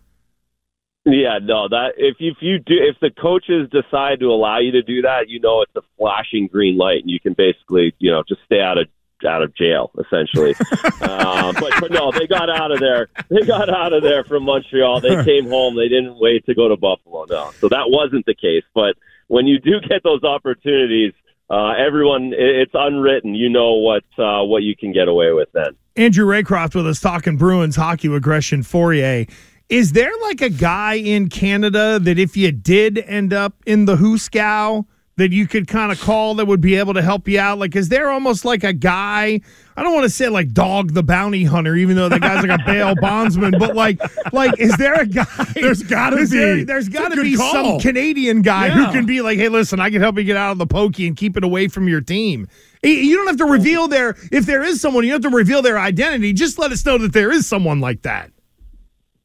Yeah, 1.06 1.40
no. 1.42 1.68
That 1.68 1.94
if 1.98 2.18
you, 2.20 2.32
if 2.32 2.38
you 2.42 2.60
do, 2.60 2.76
if 2.80 2.98
the 3.02 3.10
coaches 3.10 3.70
decide 3.72 4.20
to 4.22 4.28
allow 4.32 4.60
you 4.60 4.72
to 4.72 4.82
do 4.82 5.02
that, 5.02 5.28
you 5.28 5.40
know 5.40 5.62
it's 5.62 5.76
a 5.76 5.82
flashing 5.98 6.48
green 6.48 6.78
light, 6.78 7.02
and 7.02 7.10
you 7.10 7.20
can 7.20 7.34
basically, 7.34 7.94
you 8.00 8.10
know, 8.10 8.24
just 8.28 8.42
stay 8.46 8.62
out 8.62 8.78
of 8.78 8.88
out 9.28 9.42
of 9.42 9.56
jail 9.56 9.90
essentially. 10.00 10.54
uh, 11.02 11.54
but 11.60 11.74
but 11.80 11.92
no, 11.92 12.12
they 12.12 12.26
got 12.28 12.50
out 12.50 12.72
of 12.72 12.80
there. 12.80 13.08
They 13.30 13.42
got 13.46 13.70
out 13.70 13.92
of 13.94 14.02
there 14.04 14.24
from 14.24 14.44
Montreal. 14.44 15.02
They 15.02 15.24
came 15.26 15.50
home. 15.50 15.76
They 15.76 15.88
didn't 15.90 16.18
wait 16.20 16.46
to 16.46 16.56
go 16.56 16.68
to 16.70 16.78
Buffalo. 16.78 17.26
No, 17.30 17.52
so 17.60 17.68
that 17.70 17.86
wasn't 17.90 18.26
the 18.26 18.36
case. 18.36 18.64
But 18.74 18.96
when 19.28 19.46
you 19.46 19.60
do 19.60 19.80
get 19.82 20.04
those 20.04 20.24
opportunities, 20.24 21.14
uh, 21.50 21.72
everyone, 21.72 22.34
it- 22.34 22.40
it's 22.64 22.72
unwritten. 22.74 23.36
You 23.36 23.50
know 23.50 23.74
what 23.74 24.04
uh, 24.18 24.44
what 24.44 24.64
you 24.64 24.76
can 24.76 24.94
get 24.94 25.08
away 25.10 25.32
with 25.34 25.50
then. 25.54 25.76
Andrew 25.96 26.26
Raycroft 26.26 26.76
with 26.76 26.88
us 26.88 27.00
talking 27.00 27.38
Bruins 27.38 27.76
hockey 27.76 28.08
Gresh 28.20 28.52
and 28.52 28.64
Fauria. 28.64 29.30
Is 29.70 29.94
there 29.94 30.12
like 30.22 30.42
a 30.42 30.50
guy 30.50 30.96
in 30.96 31.30
Canada 31.30 31.98
that 32.00 32.20
if 32.20 32.38
you 32.38 32.52
did 32.52 33.00
end 33.00 33.34
up 33.34 33.56
in 33.66 33.86
the 33.86 33.96
hoosegow 33.96 34.86
that 35.16 35.32
you 35.32 35.48
could 35.48 35.68
kind 35.68 35.92
of 35.92 36.00
call 36.02 36.34
that 36.36 36.46
would 36.48 36.60
be 36.62 36.76
able 36.76 36.94
to 36.96 37.02
help 37.02 37.28
you 37.28 37.40
out? 37.40 37.58
Like, 37.60 37.76
is 37.76 37.90
there 37.90 38.10
almost 38.10 38.46
like 38.46 38.64
a 38.64 38.74
guy? 38.74 39.40
I 39.76 39.82
don't 39.84 39.94
want 39.94 40.04
to 40.04 40.10
say 40.10 40.28
like 40.28 40.52
Dog 40.54 40.94
the 40.94 41.02
Bounty 41.02 41.44
Hunter, 41.44 41.76
even 41.76 41.96
though 41.96 42.10
that 42.10 42.22
guy's 42.22 42.46
like 42.46 42.60
a 42.60 42.64
bail 42.66 42.94
bondsman, 43.02 43.56
but 43.58 43.76
like, 43.76 44.00
like, 44.34 44.60
is 44.60 44.76
there 44.78 44.94
a 44.96 45.06
guy? 45.08 45.26
There's 45.56 45.82
gotta 45.82 46.18
be. 46.18 46.26
there- 46.26 46.56
be. 46.58 46.64
there's 46.66 46.90
got 46.90 47.10
to 47.14 47.22
be 47.22 47.36
call. 47.36 47.52
some 47.54 47.80
Canadian 47.80 48.42
guy 48.44 48.68
Yeah. 48.68 48.86
who 48.88 48.92
can 48.92 49.06
be 49.06 49.22
like, 49.22 49.38
hey, 49.40 49.50
listen, 49.50 49.80
I 49.80 49.90
can 49.90 50.02
help 50.02 50.18
you 50.18 50.24
get 50.24 50.36
out 50.38 50.52
of 50.52 50.58
the 50.60 50.68
pokey 50.68 51.08
and 51.08 51.16
keep 51.16 51.38
it 51.38 51.44
away 51.44 51.68
from 51.68 51.88
your 51.88 52.02
team. 52.02 52.48
You 52.84 53.16
don't 53.16 53.28
have 53.28 53.38
to 53.38 53.46
reveal 53.46 53.88
their 53.88 54.18
if 54.32 54.46
there 54.46 54.62
is 54.62 54.82
someone, 54.82 55.04
you 55.06 55.12
don't 55.12 55.24
have 55.24 55.32
to 55.32 55.36
reveal 55.36 55.62
their 55.62 55.80
identity. 55.80 56.34
Just 56.34 56.60
let 56.60 56.72
us 56.72 56.86
know 56.86 56.98
that 56.98 57.14
there 57.14 57.32
is 57.32 57.48
someone 57.48 57.80
like 57.80 58.02
that. 58.02 58.30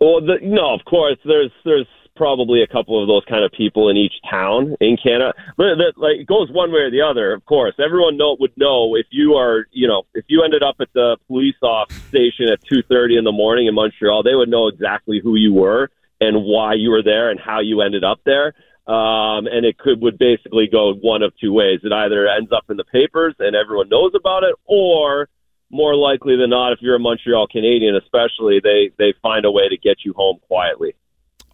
Well, 0.01 0.21
the, 0.21 0.39
no, 0.43 0.75
of 0.75 0.85
course. 0.85 1.19
There's 1.25 1.51
there's 1.65 1.87
probably 2.15 2.63
a 2.63 2.67
couple 2.67 3.01
of 3.01 3.09
those 3.09 3.25
kind 3.29 3.45
of 3.45 3.53
people 3.53 3.89
in 3.89 3.97
each 3.97 4.15
town 4.29 4.77
in 4.81 4.97
Canada, 5.01 5.33
but 5.57 5.77
that 5.77 5.93
like 5.97 6.19
it 6.19 6.27
goes 6.27 6.51
one 6.51 6.71
way 6.73 6.81
or 6.81 6.91
the 6.91 7.03
other. 7.03 7.33
Of 7.33 7.45
course, 7.47 7.75
everyone 7.79 8.17
know 8.17 8.37
would 8.39 8.53
know 8.57 8.95
if 8.97 9.07
you 9.11 9.35
are, 9.35 9.67
you 9.73 9.89
know, 9.89 10.05
if 10.15 10.25
you 10.29 10.43
ended 10.45 10.63
up 10.63 10.77
at 10.81 10.89
the 10.95 11.17
police 11.27 11.57
off 11.63 11.91
station 12.09 12.49
at 12.53 12.63
two 12.65 12.83
thirty 12.89 13.17
in 13.17 13.25
the 13.25 13.33
morning 13.33 13.67
in 13.67 13.75
Montreal, 13.75 14.23
they 14.23 14.35
would 14.35 14.49
know 14.49 14.69
exactly 14.69 15.21
who 15.23 15.37
you 15.37 15.53
were 15.53 15.91
and 16.21 16.45
why 16.45 16.75
you 16.75 16.91
were 16.91 17.03
there 17.03 17.31
and 17.31 17.41
how 17.41 17.61
you 17.61 17.81
ended 17.81 18.05
up 18.05 18.21
there. 18.25 18.55
Um, 18.87 19.47
and 19.47 19.67
it 19.67 19.79
could 19.79 20.01
would 20.01 20.19
basically 20.19 20.67
go 20.71 20.95
one 20.95 21.23
of 21.23 21.33
two 21.41 21.53
ways. 21.53 21.81
It 21.83 21.93
either 21.93 22.27
ends 22.27 22.51
up 22.53 22.65
in 22.71 22.77
the 22.77 22.85
papers 22.85 23.35
and 23.39 23.55
everyone 23.55 23.89
knows 23.89 24.13
about 24.15 24.45
it, 24.45 24.55
or 24.65 25.29
more 25.71 25.95
likely 25.95 26.37
than 26.37 26.51
not, 26.51 26.73
if 26.73 26.81
you're 26.81 26.97
a 26.97 27.01
Montreal 27.01 27.47
Canadian, 27.49 27.97
especially, 27.97 28.61
they 28.63 28.91
they 28.99 29.13
find 29.23 29.45
a 29.45 29.51
way 29.51 29.69
to 29.69 29.77
get 29.77 29.99
you 30.05 30.13
home 30.15 30.39
quietly. 30.47 30.95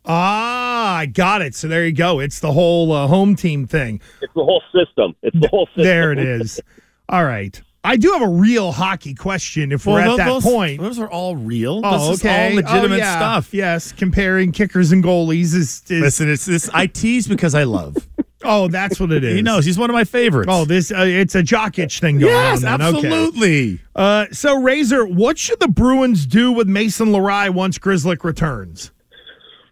Ah, 0.07 0.97
I 0.97 1.07
got 1.07 1.41
it. 1.43 1.55
So 1.55 1.67
there 1.69 1.87
you 1.87 1.93
go. 1.93 2.21
It's 2.21 2.41
the 2.41 2.53
whole 2.53 2.93
uh, 2.93 3.07
home 3.07 3.37
team 3.37 3.67
thing. 3.67 4.01
It's 4.21 4.35
the 4.35 4.45
whole 4.45 4.63
system. 4.75 5.15
It's 5.23 5.39
the 5.41 5.49
whole 5.49 5.67
system. 5.69 5.85
There 5.85 6.13
it 6.13 6.19
is. 6.19 6.61
All 7.09 7.25
right. 7.25 7.61
I 7.87 7.97
do 7.97 8.13
have 8.13 8.23
a 8.23 8.29
real 8.29 8.73
hockey 8.73 9.15
question 9.15 9.71
if 9.73 9.85
we're 9.87 10.01
at 10.01 10.07
tho- 10.07 10.17
that 10.17 10.27
those, 10.27 10.43
point. 10.43 10.81
Those 10.81 10.99
are 10.99 11.09
all 11.11 11.37
real. 11.37 11.83
Oh, 11.85 12.11
this 12.11 12.21
okay. 12.25 12.53
is 12.53 12.59
all 12.59 12.63
legitimate 12.63 12.95
Oh, 12.95 12.99
yeah. 12.99 13.17
stuff. 13.17 13.53
Yes, 13.53 13.93
comparing 13.93 14.53
kickers 14.53 14.91
and 14.91 15.05
goalies 15.05 15.55
is, 15.55 15.83
is 15.89 16.01
Listen, 16.03 16.31
it's 16.31 16.47
this. 16.47 16.71
I 16.73 16.87
tease 16.87 17.29
because 17.29 17.55
I 17.55 17.65
love. 17.65 17.97
Oh, 18.45 18.69
that's 18.69 19.01
what 19.01 19.11
it 19.13 19.25
is. 19.25 19.35
he 19.35 19.43
knows 19.43 19.65
he's 19.65 19.79
one 19.79 19.91
of 19.91 19.95
my 19.95 20.05
favorites. 20.05 20.49
Oh, 20.51 20.65
this 20.65 20.93
uh, 20.93 21.05
it's 21.07 21.35
a 21.35 21.43
jock 21.43 21.79
itch 21.79 22.01
thing 22.01 22.19
going 22.19 22.33
yes, 22.33 22.65
on. 22.65 22.81
Then. 22.81 22.95
Okay. 22.97 23.07
absolutely. 23.09 23.81
Uh, 23.95 24.27
so 24.33 24.61
Razor, 24.61 25.07
what 25.07 25.39
should 25.39 25.61
the 25.61 25.69
Bruins 25.69 26.27
do 26.27 26.53
with 26.53 26.69
Mason 26.69 27.09
Lohrei 27.09 27.51
once 27.51 27.79
Grzelcyk 27.79 28.23
returns? 28.25 28.93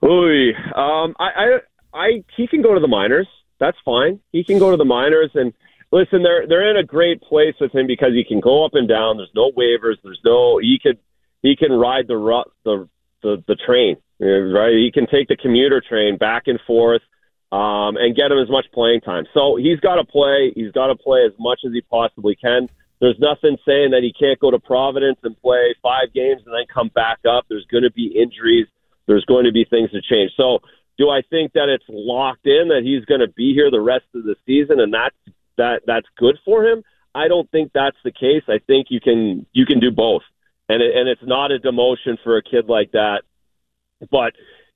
Ooh, 0.05 0.53
um, 0.75 1.15
I, 1.19 1.29
I, 1.37 1.59
I, 1.95 2.25
he 2.37 2.47
can 2.49 2.63
go 2.63 2.75
to 2.75 2.81
the 2.81 2.89
minors. 2.89 3.29
That's 3.61 3.77
fine. 3.85 4.19
He 4.33 4.43
can 4.43 4.59
go 4.59 4.73
to 4.73 4.77
the 4.77 4.85
minors 4.85 5.31
and 5.35 5.53
listen. 5.93 6.25
They're 6.25 6.49
they're 6.49 6.69
in 6.69 6.77
a 6.77 6.85
great 6.85 7.23
place 7.23 7.55
with 7.61 7.73
him 7.73 7.87
because 7.87 8.13
he 8.13 8.25
can 8.25 8.41
go 8.41 8.65
up 8.65 8.73
and 8.75 8.89
down. 8.89 9.19
There's 9.19 9.31
no 9.35 9.53
waivers. 9.53 9.97
There's 10.03 10.21
no. 10.25 10.59
He 10.59 10.81
could 10.83 10.99
he 11.43 11.55
can 11.55 11.71
ride 11.73 12.09
the 12.09 12.45
the 12.65 12.89
the, 13.23 13.45
the 13.47 13.55
train. 13.55 13.97
Right. 14.19 14.75
He 14.75 14.91
can 14.93 15.07
take 15.07 15.29
the 15.29 15.37
commuter 15.37 15.83
train 15.87 16.17
back 16.17 16.45
and 16.47 16.59
forth. 16.67 17.03
Um, 17.53 17.99
and 17.99 18.17
get 18.17 18.33
him 18.33 18.39
as 18.39 18.49
much 18.49 18.65
playing 18.73 19.03
time. 19.03 19.27
So 19.35 19.57
he's 19.57 19.79
got 19.79 19.97
to 19.97 20.05
play. 20.05 20.53
He's 20.57 20.73
got 20.73 20.87
to 20.87 20.95
play 20.95 21.21
as 21.27 21.33
much 21.39 21.61
as 21.67 21.73
he 21.75 21.83
possibly 21.83 22.35
can. 22.35 22.67
There's 22.99 23.19
nothing 23.19 23.59
saying 23.67 23.91
that 23.91 24.03
he 24.03 24.15
can't 24.19 24.39
go 24.39 24.51
to 24.51 24.59
Providence 24.59 25.19
and 25.23 25.39
play 25.43 25.75
five 25.83 26.15
games 26.15 26.41
and 26.47 26.55
then 26.55 26.65
come 26.73 26.89
back 26.95 27.19
up. 27.29 27.45
There's 27.51 27.67
going 27.67 27.83
to 27.83 27.91
be 27.91 28.07
injuries. 28.07 28.69
There's 29.07 29.27
going 29.27 29.45
to 29.45 29.53
be 29.53 29.67
things 29.69 29.91
to 29.91 30.01
change. 30.01 30.33
So, 30.37 30.61
do 30.99 31.11
I 31.11 31.23
think 31.29 31.53
that 31.55 31.69
it's 31.69 31.85
locked 31.89 32.47
in 32.47 32.69
that 32.69 32.83
he's 32.85 33.05
going 33.05 33.21
to 33.21 33.29
be 33.29 33.55
here 33.55 33.71
the 33.71 33.81
rest 33.81 34.05
of 34.15 34.25
the 34.25 34.37
season 34.47 34.79
and 34.79 34.95
that's 34.95 35.17
that 35.59 35.83
that's 35.87 36.07
good 36.17 36.39
for 36.45 36.65
him? 36.65 36.85
I 37.15 37.29
don't 37.29 37.51
think 37.51 37.73
that's 37.75 37.97
the 38.05 38.13
case. 38.13 38.43
I 38.49 38.59
think 38.67 38.87
you 38.91 39.01
can 39.01 39.47
you 39.53 39.67
can 39.67 39.81
do 39.81 39.91
both, 39.91 40.23
and 40.69 40.83
it, 40.83 40.97
and 40.97 41.09
it's 41.09 41.23
not 41.25 41.53
a 41.53 41.59
demotion 41.59 42.17
for 42.23 42.37
a 42.37 42.43
kid 42.43 42.69
like 42.69 42.93
that, 42.93 43.23
but 44.11 44.33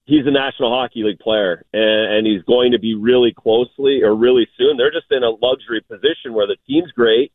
he's 0.06 0.26
a 0.26 0.30
National 0.30 0.70
Hockey 0.70 1.02
League 1.02 1.18
player, 1.18 1.64
and, 1.72 2.16
and 2.16 2.26
he's 2.26 2.42
going 2.44 2.72
to 2.72 2.78
be 2.78 2.94
really 2.94 3.34
closely 3.36 4.02
or 4.02 4.14
really 4.14 4.48
soon. 4.56 4.76
They're 4.76 4.92
just 4.92 5.10
in 5.10 5.22
a 5.22 5.30
luxury 5.30 5.82
position 5.82 6.32
where 6.32 6.46
the 6.46 6.56
team's 6.66 6.92
great. 6.92 7.32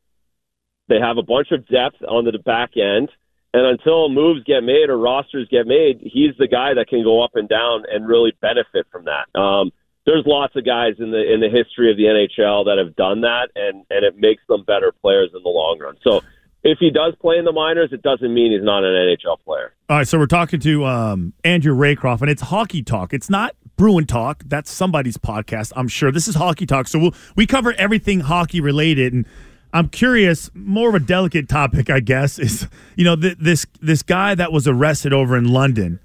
They 0.88 1.00
have 1.00 1.18
a 1.18 1.24
bunch 1.24 1.51
of 1.51 1.68
depth 1.68 2.01
on 2.08 2.25
the 2.25 2.38
back 2.40 2.72
end. 2.75 3.10
And 3.54 3.66
until 3.66 4.08
moves 4.08 4.44
get 4.46 4.62
made 4.62 4.90
or 4.90 4.98
rosters 4.98 5.48
get 5.51 5.68
made, 5.68 6.00
he's 6.01 6.36
the 6.40 6.48
guy 6.48 6.74
that 6.74 6.88
can 6.88 7.04
go 7.04 7.22
up 7.22 7.32
and 7.36 7.50
down 7.50 7.84
and 7.92 8.08
really 8.08 8.32
benefit 8.42 8.88
from 8.92 9.06
that. 9.06 9.28
Um, 9.38 9.72
there's 10.06 10.24
lots 10.25 10.56
of 10.56 10.66
guys 10.66 10.96
in 11.00 11.12
the 11.12 11.22
in 11.22 11.42
the 11.42 11.50
history 11.50 11.92
of 11.92 11.98
the 11.98 12.06
NHL 12.06 12.66
that 12.66 12.78
have 12.78 12.96
done 12.96 13.22
that, 13.22 13.50
and 13.56 13.86
and 13.90 14.06
it 14.06 14.18
makes 14.18 14.42
them 14.48 14.63
better 14.63 14.94
players 15.01 15.32
in 15.36 15.44
the 15.44 15.50
long 15.50 15.80
run. 15.80 15.98
So 16.01 16.22
if 16.63 16.77
he 16.80 16.91
does 16.91 17.15
play 17.20 17.38
in 17.38 17.46
the 17.46 17.51
minors, 17.51 17.89
it 17.91 18.01
doesn't 18.01 18.34
mean 18.34 18.51
he's 18.51 18.63
not 18.63 18.84
an 18.84 18.91
NHL 18.91 19.38
player. 19.44 19.74
All 19.89 19.98
right, 19.98 20.08
so 20.08 20.20
we're 20.20 20.27
talking 20.27 20.60
to 20.62 20.86
um, 20.86 21.34
Andrew 21.44 21.75
Raycroft, 21.75 22.22
and 22.22 22.30
it's 22.30 22.44
hockey 22.44 22.84
talk. 22.84 23.13
It's 23.13 23.30
not 23.30 23.56
Bruin 23.77 24.06
talk. 24.06 24.44
That's 24.46 24.72
somebody's 24.72 25.18
podcast, 25.18 25.72
I'm 25.75 25.88
sure. 25.88 26.12
This 26.12 26.27
is 26.27 26.36
hockey 26.36 26.65
talk, 26.65 26.88
so 26.88 27.00
we'll, 27.00 27.15
we 27.36 27.48
cover 27.48 27.74
everything 27.74 28.20
hockey 28.20 28.62
related. 28.62 29.13
And 29.13 29.25
I'm 29.74 29.89
curious, 29.89 30.51
more 30.53 30.89
of 30.89 30.96
a 30.96 31.00
delicate 31.00 31.50
topic, 31.50 31.89
I 31.89 32.00
guess, 32.00 32.38
is 32.38 32.68
you 32.96 33.06
know 33.06 33.15
th- 33.15 33.38
this 33.39 33.65
this 33.82 34.03
guy 34.03 34.36
that 34.36 34.51
was 34.51 34.68
arrested 34.68 35.13
over 35.13 35.36
in 35.36 35.51
London 35.51 36.00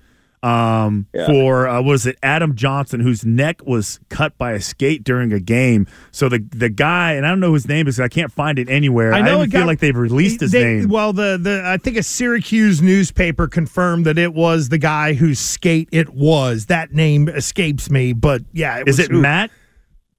um, 0.46 1.06
Yeah. 1.14 1.26
for 1.26 1.66
uh, 1.68 1.82
was 1.82 2.06
it 2.06 2.16
Adam 2.22 2.54
Johnson, 2.54 3.00
whose 3.00 3.24
neck 3.24 3.64
was 3.66 3.98
cut 4.08 4.36
by 4.38 4.52
a 4.52 4.60
skate 4.60 5.02
during 5.04 5.32
a 5.32 5.40
game. 5.40 5.86
So 6.12 6.28
the 6.28 6.38
the 6.50 6.68
guy, 6.68 7.12
and 7.14 7.26
I 7.26 7.30
don't 7.30 7.40
know 7.40 7.54
his 7.54 7.66
name 7.66 7.88
is, 7.88 7.98
I 7.98 8.08
can't 8.08 8.30
find 8.32 8.58
it 8.58 8.68
anywhere. 8.68 9.12
I, 9.12 9.18
I 9.18 9.22
know 9.22 9.38
don't 9.38 9.44
it 9.48 9.50
feel 9.50 9.60
got- 9.62 9.66
like 9.66 9.80
they've 9.80 9.96
released 9.96 10.40
his 10.40 10.52
They- 10.52 10.64
name. 10.64 10.88
Well, 10.88 11.12
the 11.12 11.38
the 11.40 11.62
I 11.64 11.76
think 11.78 11.96
a 11.96 12.02
Syracuse 12.02 12.80
newspaper 12.82 13.48
confirmed 13.48 14.06
that 14.06 14.18
it 14.18 14.34
was 14.34 14.68
the 14.68 14.78
guy 14.78 15.14
whose 15.14 15.38
skate 15.38 15.88
it 15.92 16.10
was. 16.10 16.66
That 16.66 16.92
name 16.92 17.28
escapes 17.28 17.90
me, 17.90 18.12
but 18.12 18.42
yeah, 18.52 18.78
it 18.78 18.88
Is 18.88 18.94
was 18.94 18.98
is 19.00 19.04
it 19.06 19.10
who- 19.12 19.20
Matt 19.20 19.50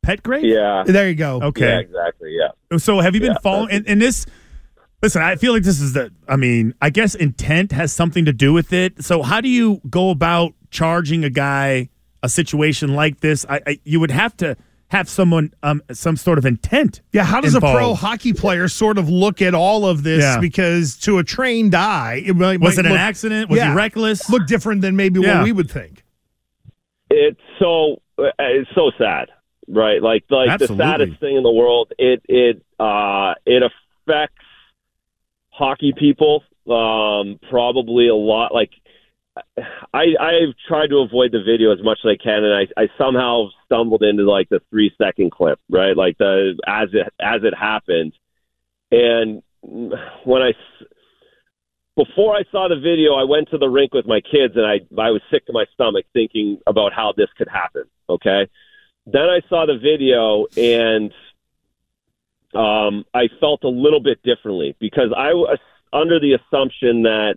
Petgrave? 0.05 0.43
Yeah. 0.43 0.83
There 0.85 1.09
you 1.09 1.15
go. 1.15 1.41
Okay. 1.41 1.67
Yeah, 1.69 1.79
exactly. 1.79 2.35
Yeah. 2.37 2.77
So 2.77 2.99
have 2.99 3.13
you 3.15 3.21
been 3.21 3.31
Yeah, 3.33 3.37
following? 3.43 3.71
And, 3.71 3.87
and 3.87 4.01
this, 4.01 4.25
listen, 5.01 5.21
I 5.21 5.35
feel 5.35 5.53
like 5.53 5.63
this 5.63 5.79
is 5.79 5.93
the. 5.93 6.11
I 6.27 6.35
mean, 6.35 6.73
I 6.81 6.89
guess 6.89 7.15
intent 7.15 7.71
has 7.71 7.91
something 7.91 8.25
to 8.25 8.33
do 8.33 8.53
with 8.53 8.73
it. 8.73 9.03
So 9.03 9.21
how 9.23 9.41
do 9.41 9.49
you 9.49 9.81
go 9.89 10.09
about 10.09 10.53
charging 10.71 11.23
a 11.23 11.29
guy 11.29 11.89
a 12.23 12.29
situation 12.29 12.93
like 12.93 13.19
this? 13.21 13.45
I, 13.49 13.61
I 13.65 13.79
you 13.83 13.99
would 13.99 14.11
have 14.11 14.35
to 14.37 14.57
have 14.89 15.09
someone 15.09 15.53
um 15.63 15.81
some 15.91 16.15
sort 16.15 16.37
of 16.37 16.45
intent. 16.45 17.01
Yeah, 17.11 17.23
how 17.23 17.41
does 17.41 17.55
a 17.55 17.59
pro 17.59 17.93
hockey 17.93 18.33
player 18.33 18.67
sort 18.67 18.97
of 18.97 19.09
look 19.09 19.41
at 19.41 19.53
all 19.53 19.85
of 19.85 20.03
this? 20.03 20.23
Yeah. 20.23 20.39
Because 20.39 20.97
to 20.99 21.17
a 21.17 21.23
trained 21.23 21.75
eye, 21.75 22.23
it 22.25 22.35
might, 22.35 22.59
Was 22.61 22.77
might 22.77 22.85
it 22.85 22.91
an 22.91 22.97
accident? 22.97 23.49
Was 23.49 23.57
yeah, 23.57 23.71
he 23.71 23.75
reckless? 23.75 24.29
Look 24.29 24.47
different 24.47 24.81
than 24.81 24.95
maybe 24.95 25.19
Yeah. 25.19 25.37
what 25.37 25.43
we 25.43 25.51
would 25.51 25.69
think. 25.69 26.03
It's 27.09 27.39
so 27.59 28.01
it's 28.17 28.69
so 28.75 28.91
sad, 28.97 29.29
right? 29.67 30.01
Like 30.01 30.23
like 30.29 30.49
Absolutely. 30.49 30.77
the 30.77 30.83
saddest 30.83 31.19
thing 31.19 31.37
in 31.37 31.43
the 31.43 31.51
world. 31.51 31.91
It 31.97 32.21
it 32.27 32.63
uh 32.79 33.33
it 33.45 33.63
affects 33.63 34.43
hockey 35.57 35.93
people 35.97 36.43
um 36.69 37.39
probably 37.49 38.07
a 38.07 38.15
lot 38.15 38.53
like 38.53 38.71
I 39.93 40.05
I've 40.19 40.55
tried 40.67 40.87
to 40.87 40.97
avoid 40.97 41.31
the 41.31 41.43
video 41.43 41.71
as 41.71 41.83
much 41.83 41.99
as 42.03 42.09
I 42.09 42.21
can 42.21 42.43
and 42.43 42.53
I 42.53 42.81
I 42.81 42.87
somehow 42.97 43.47
stumbled 43.65 44.03
into 44.03 44.23
like 44.23 44.49
the 44.49 44.61
3 44.69 44.91
second 44.97 45.31
clip, 45.31 45.59
right? 45.69 45.95
Like 45.95 46.17
the 46.17 46.59
as 46.67 46.89
it 46.93 47.11
as 47.19 47.41
it 47.43 47.53
happened. 47.55 48.13
And 48.91 49.43
when 49.61 50.41
I 50.41 50.53
before 51.95 52.35
I 52.35 52.43
saw 52.51 52.67
the 52.67 52.79
video, 52.79 53.15
I 53.15 53.23
went 53.23 53.49
to 53.49 53.57
the 53.57 53.67
rink 53.67 53.93
with 53.93 54.05
my 54.05 54.21
kids, 54.21 54.55
and 54.55 54.65
I 54.65 54.79
I 55.01 55.09
was 55.11 55.21
sick 55.31 55.45
to 55.47 55.53
my 55.53 55.65
stomach 55.73 56.05
thinking 56.13 56.59
about 56.67 56.93
how 56.93 57.13
this 57.15 57.29
could 57.37 57.47
happen. 57.47 57.83
Okay, 58.09 58.47
then 59.05 59.23
I 59.23 59.41
saw 59.49 59.65
the 59.65 59.77
video, 59.77 60.45
and 60.55 61.11
um, 62.53 63.05
I 63.13 63.27
felt 63.39 63.63
a 63.63 63.69
little 63.69 63.99
bit 63.99 64.21
differently 64.23 64.75
because 64.79 65.11
I 65.15 65.33
was 65.33 65.59
under 65.91 66.19
the 66.19 66.33
assumption 66.33 67.03
that 67.03 67.35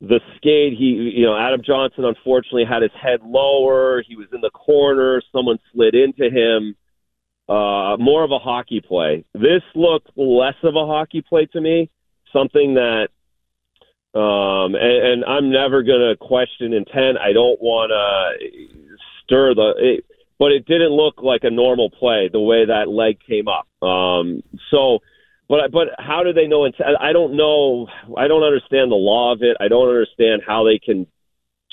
the 0.00 0.20
skate, 0.36 0.74
he, 0.76 1.12
you 1.16 1.24
know, 1.24 1.36
Adam 1.36 1.62
Johnson 1.64 2.04
unfortunately 2.04 2.64
had 2.64 2.82
his 2.82 2.90
head 3.00 3.20
lower. 3.24 4.02
He 4.06 4.16
was 4.16 4.26
in 4.32 4.40
the 4.40 4.50
corner. 4.50 5.22
Someone 5.32 5.58
slid 5.72 5.94
into 5.94 6.28
him. 6.30 6.76
Uh, 7.48 7.96
more 7.98 8.24
of 8.24 8.32
a 8.32 8.38
hockey 8.38 8.80
play. 8.80 9.24
This 9.32 9.62
looked 9.74 10.10
less 10.16 10.56
of 10.62 10.74
a 10.74 10.84
hockey 10.84 11.22
play 11.22 11.46
to 11.46 11.60
me. 11.60 11.90
Something 12.32 12.74
that 12.74 13.08
um, 14.18 14.74
and, 14.74 15.06
and 15.06 15.24
I'm 15.26 15.50
never 15.50 15.82
going 15.82 16.00
to 16.00 16.16
question 16.16 16.72
intent. 16.72 17.18
I 17.18 17.34
don't 17.34 17.60
want 17.60 17.90
to 17.90 18.96
stir 19.22 19.54
the, 19.54 19.74
it, 19.76 20.05
but 20.38 20.52
it 20.52 20.66
didn't 20.66 20.90
look 20.90 21.22
like 21.22 21.44
a 21.44 21.50
normal 21.50 21.90
play 21.90 22.28
the 22.30 22.40
way 22.40 22.66
that 22.66 22.88
leg 22.88 23.18
came 23.26 23.48
up. 23.48 23.66
Um, 23.86 24.42
so, 24.70 24.98
but 25.48 25.70
but 25.72 25.88
how 25.98 26.22
do 26.22 26.32
they 26.32 26.46
know 26.46 26.64
intent? 26.64 26.96
I 27.00 27.12
don't 27.12 27.36
know. 27.36 27.86
I 28.16 28.28
don't 28.28 28.42
understand 28.42 28.90
the 28.90 28.96
law 28.96 29.32
of 29.32 29.42
it. 29.42 29.56
I 29.60 29.68
don't 29.68 29.88
understand 29.88 30.42
how 30.46 30.64
they 30.64 30.78
can 30.78 31.06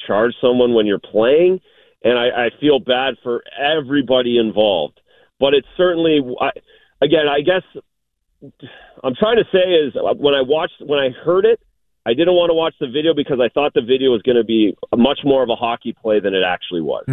charge 0.08 0.34
someone 0.42 0.74
when 0.74 0.86
you're 0.86 1.00
playing, 1.00 1.60
and 2.04 2.18
I, 2.18 2.46
I 2.46 2.50
feel 2.60 2.80
bad 2.80 3.16
for 3.24 3.44
everybody 3.58 4.38
involved. 4.38 5.00
But 5.40 5.54
it's 5.54 5.68
certainly, 5.76 6.20
I, 6.40 6.52
again, 7.02 7.28
I 7.28 7.42
guess 7.42 7.64
I'm 9.04 9.16
trying 9.16 9.38
to 9.38 9.46
say 9.52 9.60
is 9.60 9.94
when 10.18 10.34
I 10.34 10.42
watched 10.42 10.76
when 10.80 11.00
I 11.00 11.10
heard 11.10 11.46
it. 11.46 11.60
I 12.06 12.14
didn't 12.14 12.34
want 12.34 12.50
to 12.50 12.54
watch 12.54 12.74
the 12.82 12.88
video 12.88 13.14
because 13.14 13.40
I 13.40 13.48
thought 13.48 13.74
the 13.74 13.82
video 13.82 14.12
was 14.12 14.22
going 14.24 14.36
to 14.36 14.44
be 14.44 14.76
much 14.94 15.20
more 15.24 15.42
of 15.42 15.50
a 15.50 15.56
hockey 15.56 15.94
play 15.94 16.20
than 16.20 16.34
it 16.34 16.44
actually 16.46 16.82
was. 16.82 17.06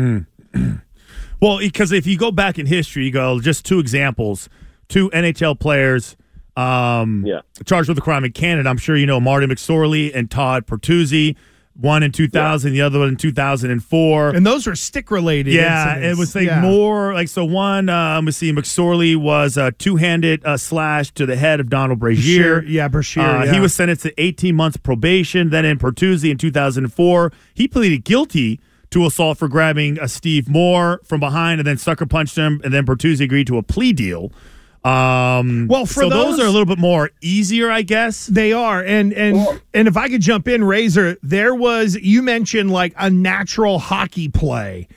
Well, 1.41 1.59
because 1.59 1.93
if 1.93 2.07
you 2.07 2.19
go 2.19 2.31
back 2.31 2.59
in 2.59 2.67
history, 2.67 3.05
you 3.07 3.11
go 3.11 3.41
just 3.41 3.65
two 3.65 3.79
examples, 3.79 4.49
two 4.89 5.11
NHL 5.11 5.59
players 5.59 6.17
um, 6.57 7.25
Yeah. 7.27 7.41
charged 7.65 7.89
with 7.89 7.99
a 7.99 8.03
crime 8.03 8.25
in 8.25 8.33
Canada. 8.33 8.69
I'm 8.69 8.77
sure 8.79 8.97
you 8.97 9.07
know 9.07 9.21
Marty 9.21 9.47
McSorley 9.47 10.15
and 10.15 10.31
Todd 10.31 10.67
Bertuzzi. 10.67 11.37
One 11.75 12.03
in 12.03 12.13
2000, 12.13 12.73
the 12.73 12.83
other 12.83 12.99
one 12.99 13.09
in 13.09 13.17
2004. 13.17 14.31
And 14.31 14.45
those 14.45 14.67
are 14.67 14.75
stick 14.75 15.11
related. 15.11 15.55
Yeah, 15.55 15.97
it 15.97 16.19
was 16.19 16.35
like 16.35 16.53
more 16.61 17.15
like 17.15 17.29
so. 17.29 17.45
One, 17.45 17.89
uh, 17.89 18.17
let 18.17 18.25
me 18.25 18.33
see. 18.33 18.53
McSorley 18.53 19.17
was 19.17 19.57
a 19.57 19.73
two-handed 19.73 20.45
uh, 20.45 20.59
slash 20.59 21.11
to 21.13 21.25
the 21.25 21.37
head 21.37 21.59
of 21.61 21.71
Donald 21.71 21.99
Brashear. 22.01 22.65
Yeah, 22.65 22.89
Brashear. 22.89 23.23
Uh, 23.25 23.45
yeah. 23.45 23.53
He 23.55 23.61
was 23.61 23.73
sentenced 23.73 24.03
to 24.03 24.21
18 24.21 24.55
months 24.55 24.77
probation. 24.77 25.51
Then 25.51 25.65
in 25.65 25.79
Bertuzzi 25.79 26.31
in 26.31 26.37
2004, 26.37 27.33
he 27.55 27.67
pleaded 27.67 28.05
guilty 28.05 28.61
to 28.91 29.07
assault 29.07 29.39
for 29.39 29.49
grabbing 29.49 29.99
a 30.01 30.09
Steve 30.09 30.49
Moore 30.49 31.01
from 31.05 31.21
behind 31.21 31.61
and 31.61 31.67
then 31.67 31.79
sucker 31.79 32.07
punched 32.07 32.37
him. 32.37 32.61
And 32.65 32.73
then 32.75 32.85
Bertuzzi 32.85 33.21
agreed 33.23 33.47
to 33.47 33.57
a 33.59 33.63
plea 33.63 33.93
deal. 33.93 34.33
Um, 34.83 35.67
Well, 35.69 35.85
for 35.87 36.03
so 36.03 36.09
those, 36.09 36.37
those- 36.37 36.41
are 36.41 36.47
a 36.47 36.51
little 36.51 36.67
bit 36.67 36.79
more 36.79 37.11
easier, 37.21 37.71
I 37.71 37.83
guess. 37.83 38.27
They 38.27 38.53
are, 38.53 38.83
and 38.83 39.13
and 39.13 39.61
and 39.75 39.87
if 39.89 39.97
I 39.97 40.09
could 40.09 40.23
jump 40.23 40.49
in, 40.49 40.65
Razor, 40.65 41.19
there 41.23 41.55
was 41.55 41.97
you 41.97 42.23
mentioned 42.23 42.71
like 42.71 42.95
a 42.97 43.11
natural 43.11 43.79
hockey 43.79 44.29
play. 44.29 44.89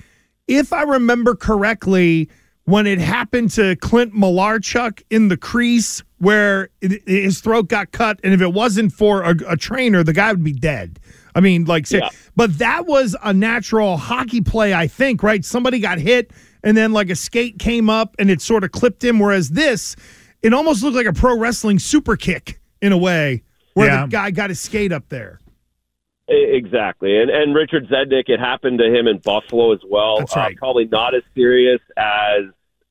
If 0.47 0.71
I 0.71 0.83
remember 0.83 1.35
correctly, 1.35 2.29
when 2.63 2.88
it 2.88 3.00
happened 3.00 3.51
to 3.51 3.75
Clint 3.75 4.13
Malarchuk 4.15 5.01
in 5.09 5.27
the 5.27 5.35
crease, 5.38 6.01
where 6.17 6.69
it, 6.81 7.05
his 7.05 7.41
throat 7.41 7.67
got 7.67 7.91
cut, 7.91 8.21
and 8.23 8.33
if 8.33 8.39
it 8.41 8.53
wasn't 8.53 8.93
for 8.93 9.21
a, 9.23 9.35
a 9.47 9.57
trainer, 9.57 10.01
the 10.01 10.13
guy 10.13 10.31
would 10.31 10.43
be 10.45 10.53
dead. 10.53 10.97
I 11.35 11.39
mean, 11.39 11.65
like, 11.65 11.87
say, 11.87 11.99
Yeah. 11.99 12.09
but 12.35 12.57
that 12.59 12.85
was 12.85 13.15
a 13.23 13.33
natural 13.33 13.97
hockey 13.97 14.41
play, 14.41 14.73
I 14.73 14.87
think, 14.87 15.23
right? 15.23 15.43
Somebody 15.43 15.79
got 15.79 15.97
hit, 15.97 16.31
and 16.63 16.77
then 16.77 16.91
like 16.93 17.09
a 17.09 17.15
skate 17.15 17.59
came 17.59 17.89
up 17.89 18.15
and 18.19 18.29
it 18.29 18.41
sort 18.41 18.63
of 18.63 18.71
clipped 18.71 19.03
him. 19.03 19.19
Whereas 19.19 19.49
this, 19.49 19.95
it 20.41 20.53
almost 20.53 20.83
looked 20.83 20.95
like 20.95 21.05
a 21.07 21.13
pro 21.13 21.37
wrestling 21.37 21.79
super 21.79 22.15
kick 22.15 22.59
in 22.81 22.91
a 22.91 22.97
way, 22.97 23.43
where 23.73 23.87
Yeah. 23.87 24.01
the 24.03 24.07
guy 24.11 24.31
got 24.31 24.49
his 24.49 24.59
skate 24.59 24.91
up 24.91 25.09
there. 25.09 25.39
Exactly, 26.29 27.19
and 27.21 27.29
and 27.29 27.53
Richard 27.53 27.87
Zednik, 27.89 28.29
it 28.29 28.39
happened 28.39 28.79
to 28.79 28.85
him 28.85 29.07
in 29.07 29.17
Buffalo 29.17 29.73
as 29.73 29.81
well. 29.89 30.19
That's 30.19 30.35
right. 30.35 30.55
Uh, 30.55 30.57
probably 30.57 30.85
not 30.85 31.13
as 31.13 31.21
serious 31.35 31.81
as 31.97 32.45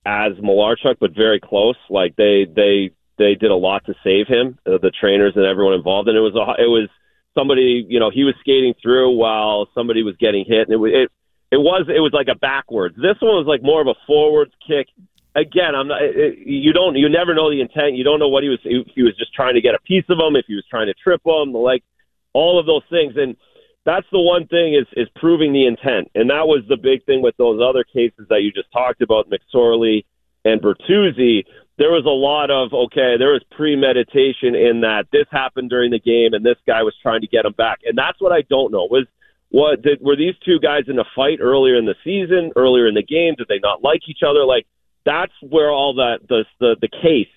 as 0.04 0.32
Malarchuk, 0.34 0.96
but 1.00 1.12
very 1.14 1.40
close. 1.40 1.76
Like 1.88 2.14
they 2.16 2.44
they 2.54 2.90
they 3.16 3.34
did 3.34 3.50
a 3.50 3.54
lot 3.56 3.86
to 3.86 3.94
save 4.04 4.26
him, 4.28 4.58
uh, 4.66 4.76
the 4.82 4.90
trainers 4.90 5.32
and 5.34 5.46
everyone 5.46 5.72
involved, 5.74 6.08
and 6.08 6.16
it 6.16 6.20
was 6.20 6.34
a, 6.34 6.62
it 6.62 6.66
was 6.68 6.88
somebody 7.34 7.84
you 7.88 8.00
know 8.00 8.10
he 8.10 8.24
was 8.24 8.34
skating 8.40 8.74
through 8.82 9.16
while 9.16 9.68
somebody 9.74 10.02
was 10.02 10.16
getting 10.18 10.44
hit, 10.46 10.68
and 10.68 10.72
it 10.72 10.76
was 10.76 10.92
it 10.92 11.10
it 11.52 11.60
was 11.60 11.86
it 11.88 12.00
was 12.00 12.12
like 12.12 12.28
a 12.28 12.34
backwards. 12.34 12.96
This 12.96 13.20
one 13.20 13.36
was 13.36 13.46
like 13.46 13.62
more 13.62 13.80
of 13.80 13.86
a 13.86 13.94
forwards 14.06 14.52
kick. 14.66 14.88
Again, 15.34 15.74
I'm 15.74 15.88
not. 15.88 16.02
It, 16.02 16.38
you 16.46 16.72
don't. 16.72 16.96
You 16.96 17.08
never 17.08 17.34
know 17.34 17.50
the 17.50 17.60
intent. 17.60 17.94
You 17.94 18.04
don't 18.04 18.18
know 18.18 18.28
what 18.28 18.42
he 18.42 18.48
was. 18.48 18.58
If 18.64 18.88
he 18.94 19.02
was 19.02 19.16
just 19.16 19.34
trying 19.34 19.54
to 19.54 19.60
get 19.60 19.74
a 19.74 19.80
piece 19.80 20.04
of 20.08 20.18
him. 20.18 20.36
If 20.36 20.46
he 20.48 20.54
was 20.54 20.64
trying 20.68 20.86
to 20.86 20.94
trip 20.94 21.20
him. 21.24 21.52
Like 21.52 21.84
all 22.32 22.58
of 22.58 22.66
those 22.66 22.82
things. 22.88 23.14
And 23.16 23.36
that's 23.84 24.06
the 24.12 24.20
one 24.20 24.46
thing 24.46 24.74
is 24.74 24.86
is 24.96 25.08
proving 25.16 25.52
the 25.52 25.66
intent. 25.66 26.10
And 26.14 26.30
that 26.30 26.48
was 26.48 26.64
the 26.68 26.76
big 26.76 27.04
thing 27.04 27.22
with 27.22 27.36
those 27.36 27.60
other 27.60 27.84
cases 27.84 28.26
that 28.28 28.40
you 28.42 28.52
just 28.52 28.72
talked 28.72 29.02
about, 29.02 29.28
McSorley 29.28 30.04
and 30.44 30.60
Bertuzzi. 30.60 31.44
There 31.78 31.90
was 31.90 32.04
a 32.04 32.10
lot 32.10 32.50
of 32.50 32.72
okay, 32.72 33.16
there 33.18 33.32
was 33.32 33.42
premeditation 33.50 34.54
in 34.54 34.82
that 34.82 35.06
this 35.10 35.26
happened 35.30 35.70
during 35.70 35.90
the 35.90 35.98
game 35.98 36.34
and 36.34 36.44
this 36.44 36.58
guy 36.66 36.82
was 36.82 36.94
trying 37.02 37.22
to 37.22 37.26
get 37.26 37.44
him 37.44 37.54
back. 37.56 37.80
And 37.84 37.96
that's 37.96 38.20
what 38.20 38.32
I 38.32 38.42
don't 38.42 38.72
know. 38.72 38.86
Was 38.90 39.06
what 39.48 39.82
did 39.82 40.00
were 40.00 40.16
these 40.16 40.34
two 40.44 40.58
guys 40.60 40.84
in 40.88 40.98
a 40.98 41.04
fight 41.16 41.38
earlier 41.40 41.76
in 41.76 41.86
the 41.86 41.94
season, 42.04 42.52
earlier 42.56 42.86
in 42.86 42.94
the 42.94 43.02
game? 43.02 43.34
Did 43.36 43.48
they 43.48 43.58
not 43.62 43.82
like 43.82 44.00
each 44.08 44.22
other? 44.26 44.44
Like 44.44 44.66
that's 45.04 45.32
where 45.40 45.70
all 45.70 45.94
that 45.94 46.20
the 46.28 46.44
the, 46.60 46.76
the 46.80 46.88
case 46.88 47.28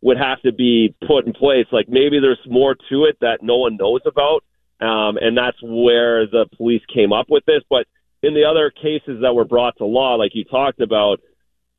would 0.00 0.16
have 0.16 0.40
to 0.42 0.52
be 0.52 0.94
put 1.06 1.26
in 1.26 1.32
place. 1.32 1.66
Like 1.72 1.88
maybe 1.88 2.20
there's 2.20 2.38
more 2.46 2.76
to 2.90 3.04
it 3.04 3.18
that 3.20 3.38
no 3.42 3.56
one 3.56 3.76
knows 3.76 4.00
about, 4.06 4.44
um, 4.80 5.16
and 5.16 5.36
that's 5.36 5.58
where 5.62 6.26
the 6.26 6.46
police 6.56 6.82
came 6.92 7.12
up 7.12 7.26
with 7.28 7.44
this. 7.46 7.62
But 7.68 7.86
in 8.22 8.34
the 8.34 8.44
other 8.44 8.70
cases 8.70 9.20
that 9.22 9.34
were 9.34 9.44
brought 9.44 9.76
to 9.78 9.84
law, 9.84 10.14
like 10.14 10.34
you 10.34 10.44
talked 10.44 10.80
about, 10.80 11.20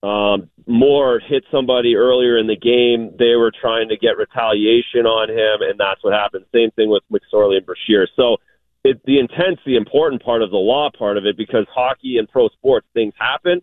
um, 0.01 0.49
Moore 0.65 1.19
hit 1.19 1.43
somebody 1.51 1.95
earlier 1.95 2.37
in 2.37 2.47
the 2.47 2.55
game. 2.55 3.15
They 3.17 3.35
were 3.35 3.51
trying 3.51 3.89
to 3.89 3.97
get 3.97 4.17
retaliation 4.17 5.05
on 5.05 5.29
him, 5.29 5.67
and 5.67 5.79
that's 5.79 6.03
what 6.03 6.13
happened. 6.13 6.45
Same 6.53 6.71
thing 6.71 6.89
with 6.89 7.03
McSorley 7.11 7.57
and 7.57 7.65
Brashear. 7.65 8.07
So 8.15 8.37
it, 8.83 9.01
the 9.05 9.19
intent's 9.19 9.61
the 9.65 9.75
important 9.75 10.23
part 10.23 10.41
of 10.41 10.51
the 10.51 10.57
law 10.57 10.89
part 10.97 11.17
of 11.17 11.25
it 11.25 11.35
because 11.35 11.65
hockey 11.73 12.17
and 12.17 12.29
pro 12.29 12.47
sports 12.49 12.87
things 12.93 13.13
happen 13.17 13.61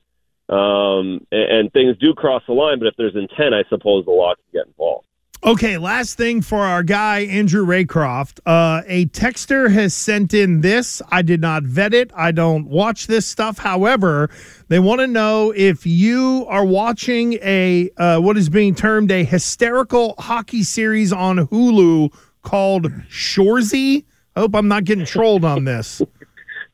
um, 0.49 1.27
and, 1.33 1.51
and 1.51 1.73
things 1.73 1.97
do 1.99 2.13
cross 2.13 2.43
the 2.47 2.53
line. 2.53 2.79
But 2.79 2.89
if 2.89 2.95
there's 2.99 3.17
intent, 3.17 3.55
I 3.55 3.65
suppose 3.71 4.05
the 4.05 4.11
law 4.11 4.35
can 4.35 4.45
get 4.53 4.67
involved. 4.67 5.06
Okay, 5.47 5.79
last 5.79 6.17
thing 6.17 6.43
for 6.43 6.63
our 6.63 6.83
guy, 6.83 7.21
Andrew 7.21 7.65
Raycroft. 7.65 8.41
Uh, 8.45 8.83
a 8.89 9.07
texter 9.07 9.71
has 9.71 9.95
sent 9.95 10.35
in 10.35 10.61
this. 10.61 11.01
I 11.13 11.23
did 11.23 11.41
not 11.41 11.63
vet 11.63 11.95
it. 11.95 12.11
I 12.17 12.33
don't 12.33 12.67
watch 12.67 13.07
this 13.07 13.27
stuff. 13.27 13.57
However, 13.57 14.29
they 14.67 14.81
want 14.81 15.03
to 15.03 15.07
know 15.07 15.53
if 15.55 15.87
you 15.87 16.47
are 16.49 16.65
watching 16.65 17.35
a 17.35 17.89
uh, 17.97 18.19
what 18.19 18.37
is 18.37 18.49
being 18.49 18.75
termed 18.75 19.13
a 19.13 19.23
hysterical 19.23 20.17
hockey 20.19 20.65
series 20.65 21.13
on 21.13 21.47
Hulu 21.47 22.13
called 22.43 22.87
Shoresy. 23.09 24.05
I 24.35 24.41
hope 24.41 24.57
I'm 24.57 24.67
not 24.67 24.83
getting 24.83 25.05
trolled 25.07 25.45
on 25.45 25.63
this. 25.63 26.03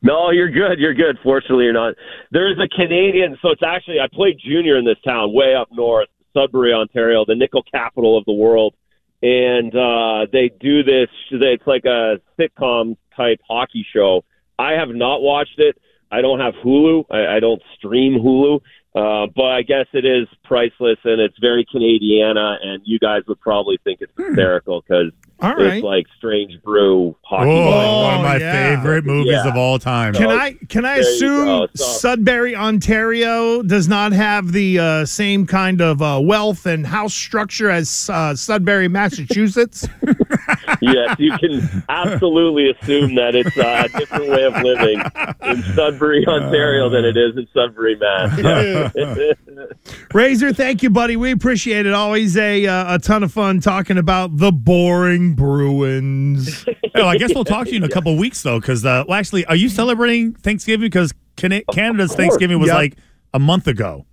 No, 0.05 0.31
you're 0.31 0.51
good. 0.51 0.79
You're 0.79 0.93
good. 0.93 1.17
Fortunately, 1.23 1.63
you're 1.63 1.71
not. 1.71 1.95
There's 2.29 2.59
a 2.59 2.67
Canadian, 2.67 3.37
so 3.41 3.51
it's 3.51 3.63
actually 3.65 4.01
I 4.01 4.07
played 4.13 4.37
junior 4.37 4.77
in 4.77 4.83
this 4.83 4.97
town, 5.05 5.33
way 5.33 5.55
up 5.55 5.69
north, 5.71 6.09
Sudbury, 6.33 6.73
Ontario, 6.73 7.25
the 7.25 7.35
nickel 7.35 7.63
capital 7.63 8.17
of 8.17 8.25
the 8.25 8.33
world, 8.33 8.75
and 9.21 9.73
uh, 9.75 10.25
they 10.31 10.49
do 10.59 10.83
this. 10.83 11.09
It's 11.31 11.67
like 11.67 11.85
a 11.85 12.19
sitcom 12.39 12.97
type 13.15 13.39
hockey 13.47 13.85
show. 13.93 14.23
I 14.59 14.73
have 14.73 14.89
not 14.89 15.21
watched 15.21 15.59
it. 15.59 15.77
I 16.11 16.21
don't 16.21 16.39
have 16.39 16.53
Hulu. 16.63 17.05
I, 17.09 17.37
I 17.37 17.39
don't 17.39 17.61
stream 17.75 18.19
Hulu. 18.19 18.61
Uh, 18.95 19.25
but 19.35 19.45
I 19.45 19.63
guess 19.63 19.87
it 19.93 20.05
is 20.05 20.27
priceless 20.43 20.99
and 21.03 21.19
it's 21.19 21.37
very 21.39 21.65
Canadiana, 21.65 22.57
and 22.63 22.81
you 22.85 22.99
guys 22.99 23.23
would 23.27 23.39
probably 23.41 23.79
think 23.83 24.01
it's 24.01 24.11
Hmm. 24.15 24.25
hysterical 24.27 24.81
because 24.87 25.11
All 25.39 25.55
right. 25.55 25.77
it's 25.77 25.83
like 25.83 26.05
Strange 26.17 26.61
Brew 26.61 27.15
hockey. 27.23 27.49
Oh, 27.49 27.69
night. 27.71 28.03
one 28.03 28.13
of 28.15 28.21
my 28.21 28.37
yeah. 28.37 28.75
favorite 28.77 29.03
movies 29.05 29.31
Yeah. 29.31 29.47
of 29.47 29.55
all 29.57 29.79
time. 29.79 30.13
Can 30.13 30.29
I 30.29 30.53
can 30.69 30.85
I 30.85 30.99
There 30.99 31.01
assume 31.01 31.67
Sudbury, 31.75 32.55
Ontario, 32.55 33.63
does 33.63 33.87
not 33.87 34.11
have 34.11 34.51
the 34.51 34.77
uh, 34.77 35.05
same 35.05 35.47
kind 35.47 35.81
of 35.81 36.01
uh, 36.03 36.19
wealth 36.21 36.67
and 36.67 36.85
house 36.85 37.15
structure 37.15 37.71
as 37.71 38.11
uh, 38.13 38.35
Sudbury, 38.35 38.87
Massachusetts? 38.89 39.87
yes, 40.83 41.15
you 41.19 41.31
can 41.37 41.83
absolutely 41.89 42.69
assume 42.71 43.15
that 43.15 43.35
it's 43.35 43.57
uh, 43.57 43.83
a 43.85 43.97
different 43.99 44.29
way 44.29 44.43
of 44.43 44.53
living 44.61 45.01
in 45.43 45.63
Sudbury, 45.75 46.25
Ontario, 46.27 46.89
than 46.89 47.05
it 47.05 47.17
is 47.17 47.35
in 47.37 47.47
Sudbury, 47.53 47.95
Mass. 47.95 48.39
Yeah. 48.95 49.65
Razor, 50.13 50.53
thank 50.53 50.81
you, 50.83 50.89
buddy. 50.89 51.15
We 51.15 51.31
appreciate 51.31 51.85
it. 51.85 51.93
Always 51.93 52.35
a 52.37 52.65
uh, 52.65 52.95
a 52.95 52.99
ton 52.99 53.23
of 53.23 53.31
fun 53.31 53.59
talking 53.59 53.97
about 53.97 54.37
the 54.37 54.51
boring 54.51 55.35
Bruins. 55.35 56.65
Oh, 56.95 57.07
I 57.07 57.17
guess 57.17 57.33
we'll 57.33 57.45
talk 57.45 57.65
to 57.65 57.71
you 57.71 57.77
in 57.77 57.83
a 57.83 57.89
couple 57.89 58.15
weeks 58.17 58.41
though, 58.43 58.59
because 58.59 58.85
uh, 58.85 59.03
well, 59.07 59.17
actually, 59.19 59.45
are 59.45 59.55
you 59.55 59.69
celebrating 59.69 60.33
Thanksgiving? 60.33 60.81
Because 60.85 61.13
Canada's. 61.35 62.15
Thanksgiving 62.15 62.59
was 62.59 62.67
Yep. 62.67 62.75
like 62.75 62.95
a 63.33 63.39
month 63.39 63.67
ago, 63.67 64.05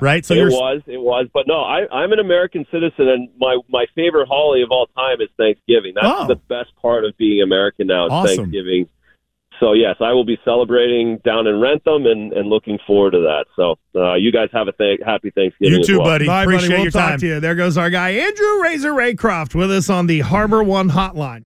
right? 0.00 0.24
So 0.24 0.34
it 0.34 0.38
you're 0.38 0.50
was, 0.50 0.82
it 0.86 1.00
was, 1.00 1.26
but 1.32 1.46
no, 1.46 1.60
I, 1.62 1.86
I'm 1.92 2.12
an 2.12 2.18
American 2.18 2.66
citizen, 2.70 3.08
and 3.08 3.28
my 3.38 3.58
my 3.68 3.86
favorite 3.94 4.28
holiday 4.28 4.62
of 4.62 4.70
all 4.70 4.86
time 4.88 5.20
is 5.20 5.28
Thanksgiving. 5.36 5.92
That's 5.94 6.06
Oh. 6.06 6.26
the 6.26 6.36
best 6.36 6.70
part 6.80 7.04
of 7.04 7.16
being 7.16 7.42
American 7.42 7.86
now. 7.88 8.06
Is 8.06 8.12
Awesome. 8.12 8.36
Thanksgiving. 8.36 8.88
So 9.60 9.72
yes, 9.72 9.96
I 10.00 10.12
will 10.12 10.24
be 10.24 10.36
celebrating 10.44 11.18
down 11.24 11.46
in 11.46 11.60
Wrentham, 11.60 12.06
and, 12.06 12.32
and 12.32 12.48
looking 12.48 12.78
forward 12.86 13.12
to 13.12 13.20
that. 13.20 13.44
So 13.56 13.78
uh, 13.94 14.14
you 14.14 14.32
guys 14.32 14.48
have 14.52 14.66
a 14.68 14.72
th- 14.72 15.00
happy 15.04 15.30
Thanksgiving. 15.30 15.74
you 15.74 15.80
as 15.80 15.86
too, 15.86 15.98
well. 15.98 16.06
buddy. 16.08 16.26
Bye, 16.26 16.42
Appreciate 16.42 16.68
buddy. 16.68 16.74
We'll 16.74 16.82
your 16.84 16.90
talk 16.90 17.10
time. 17.10 17.18
to 17.20 17.26
you. 17.26 17.40
There 17.40 17.54
goes 17.54 17.76
our 17.78 17.88
guy, 17.90 18.10
Andrew 18.10 18.62
Razor 18.62 18.92
Raycroft, 18.92 19.54
with 19.54 19.70
us 19.70 19.88
on 19.88 20.06
the 20.08 20.20
Harbor 20.20 20.62
One 20.64 20.90
Hotline. 20.90 21.42